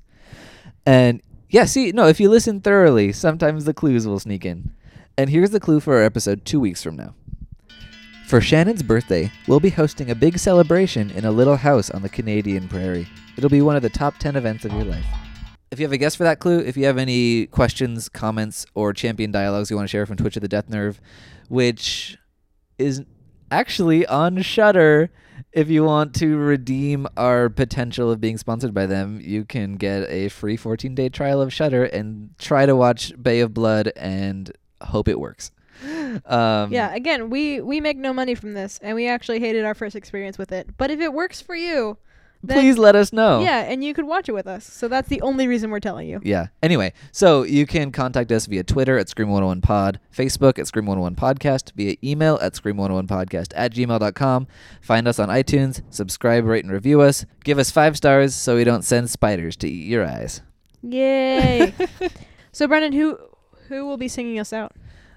[0.86, 4.70] And yeah, see, no, if you listen thoroughly, sometimes the clues will sneak in.
[5.16, 7.14] And here's the clue for our episode two weeks from now.
[8.28, 12.10] For Shannon's birthday, we'll be hosting a big celebration in a little house on the
[12.10, 13.08] Canadian prairie.
[13.38, 15.06] It'll be one of the top 10 events of your life.
[15.70, 18.92] If you have a guess for that clue, if you have any questions, comments, or
[18.92, 21.00] champion dialogues you want to share from Twitch of the Death Nerve,
[21.48, 22.18] which
[22.78, 23.02] is
[23.50, 25.10] actually on Shudder.
[25.52, 30.08] If you want to redeem our potential of being sponsored by them, you can get
[30.10, 34.52] a free 14-day trial of Shudder and try to watch Bay of Blood and
[34.82, 35.50] hope it works.
[36.26, 39.74] Um, yeah, again, we we make no money from this, and we actually hated our
[39.74, 40.76] first experience with it.
[40.76, 41.96] But if it works for you,
[42.42, 43.40] then please let us know.
[43.40, 44.64] yeah, and you could watch it with us.
[44.64, 46.20] So that's the only reason we're telling you.
[46.22, 46.48] Yeah.
[46.62, 52.38] Anyway, so you can contact us via Twitter at Scream101pod, Facebook at Scream101podcast, via email
[52.40, 54.46] at Scream101podcast at gmail.com.
[54.80, 57.26] Find us on iTunes, subscribe, rate, and review us.
[57.44, 60.42] Give us five stars so we don't send spiders to eat your eyes.
[60.82, 61.74] Yay!
[62.52, 63.18] so Brennan, who
[63.68, 64.72] who will be singing us out?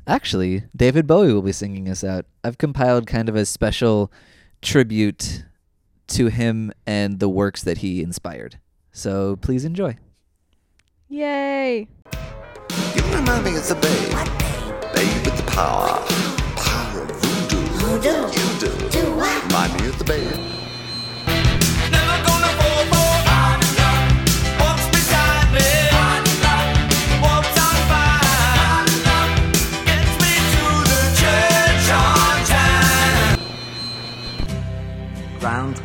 [0.07, 2.25] Actually, David Bowie will be singing us out.
[2.43, 4.11] I've compiled kind of a special
[4.61, 5.45] tribute
[6.11, 8.59] to him and the works that he inspired.
[8.91, 9.97] So please enjoy.
[11.07, 11.87] Yay!
[12.95, 14.11] You remind me of the babe.
[14.93, 15.99] Babe with the power.
[16.55, 17.11] Power of
[17.81, 18.09] voodoo.
[18.09, 19.11] You do.
[19.11, 20.60] Remind me of the babe.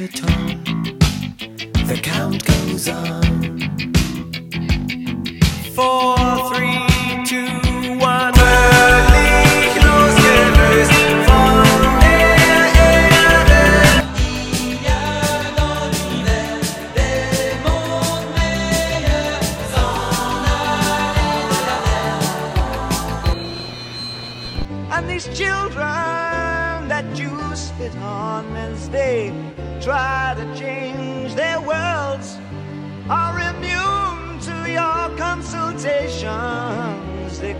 [0.00, 0.62] Major Tom.
[1.88, 3.58] The count goes on.
[5.74, 6.16] Four,
[6.54, 7.67] three, two,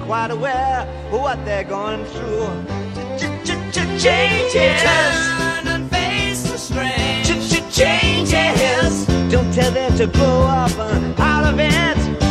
[0.08, 2.48] quite aware of what they're going through.
[3.98, 4.82] Changes.
[4.82, 7.24] Turn and face the strain.
[7.70, 9.04] Changes.
[9.30, 12.27] Don't tell them to grow up uh, out of it.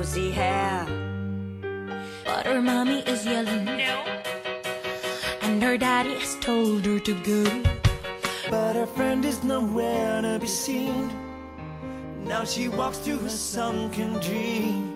[0.00, 0.86] The mousy hair.
[2.24, 4.04] But her mommy is yelling no,
[5.42, 7.44] and her daddy has told her to go.
[8.50, 11.10] But her friend is nowhere to be seen.
[12.24, 14.89] Now she walks to her sunken dream.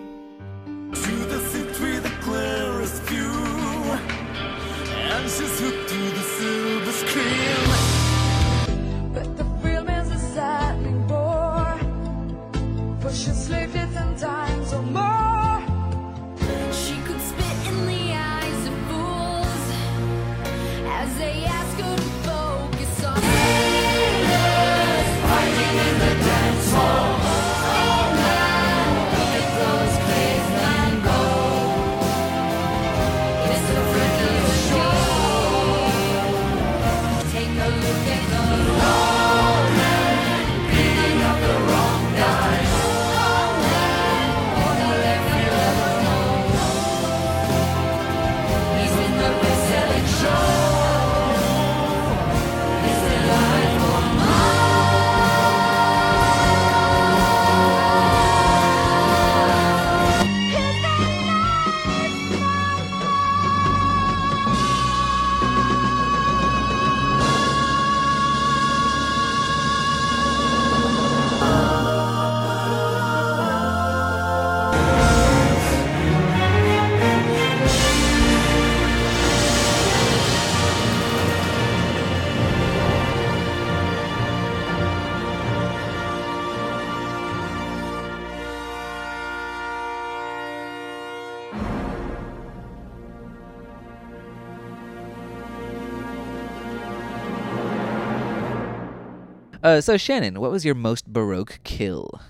[99.65, 102.21] Uh, so Shannon, what was your most baroque kill?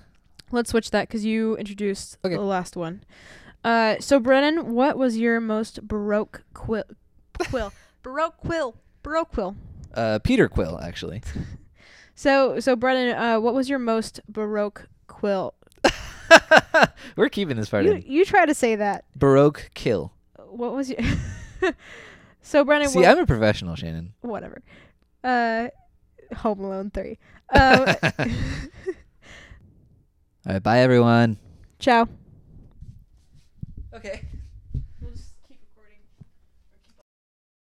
[0.52, 2.36] Let's switch that because you introduced Okay.
[2.36, 3.04] the last one.
[3.64, 6.84] Uh, so Brennan, what was your most baroque quill?
[7.50, 7.74] Quill,
[8.04, 9.56] baroque quill, baroque quill.
[9.94, 11.22] Uh, Peter Quill, actually.
[12.18, 15.54] So, so Brennan, uh, what was your most baroque quill?
[17.18, 18.04] We're keeping this part You, in.
[18.08, 19.04] you try to say that.
[19.18, 20.14] Baroque kill.
[20.48, 21.00] What was your?
[22.42, 24.14] so Brennan, See, what, I'm a professional, Shannon.
[24.22, 24.62] whatever.
[25.26, 25.68] Uh,
[26.36, 27.18] Home Alone three.
[27.54, 27.86] Um,
[30.48, 31.38] All right, bye everyone.
[31.80, 32.08] ciao.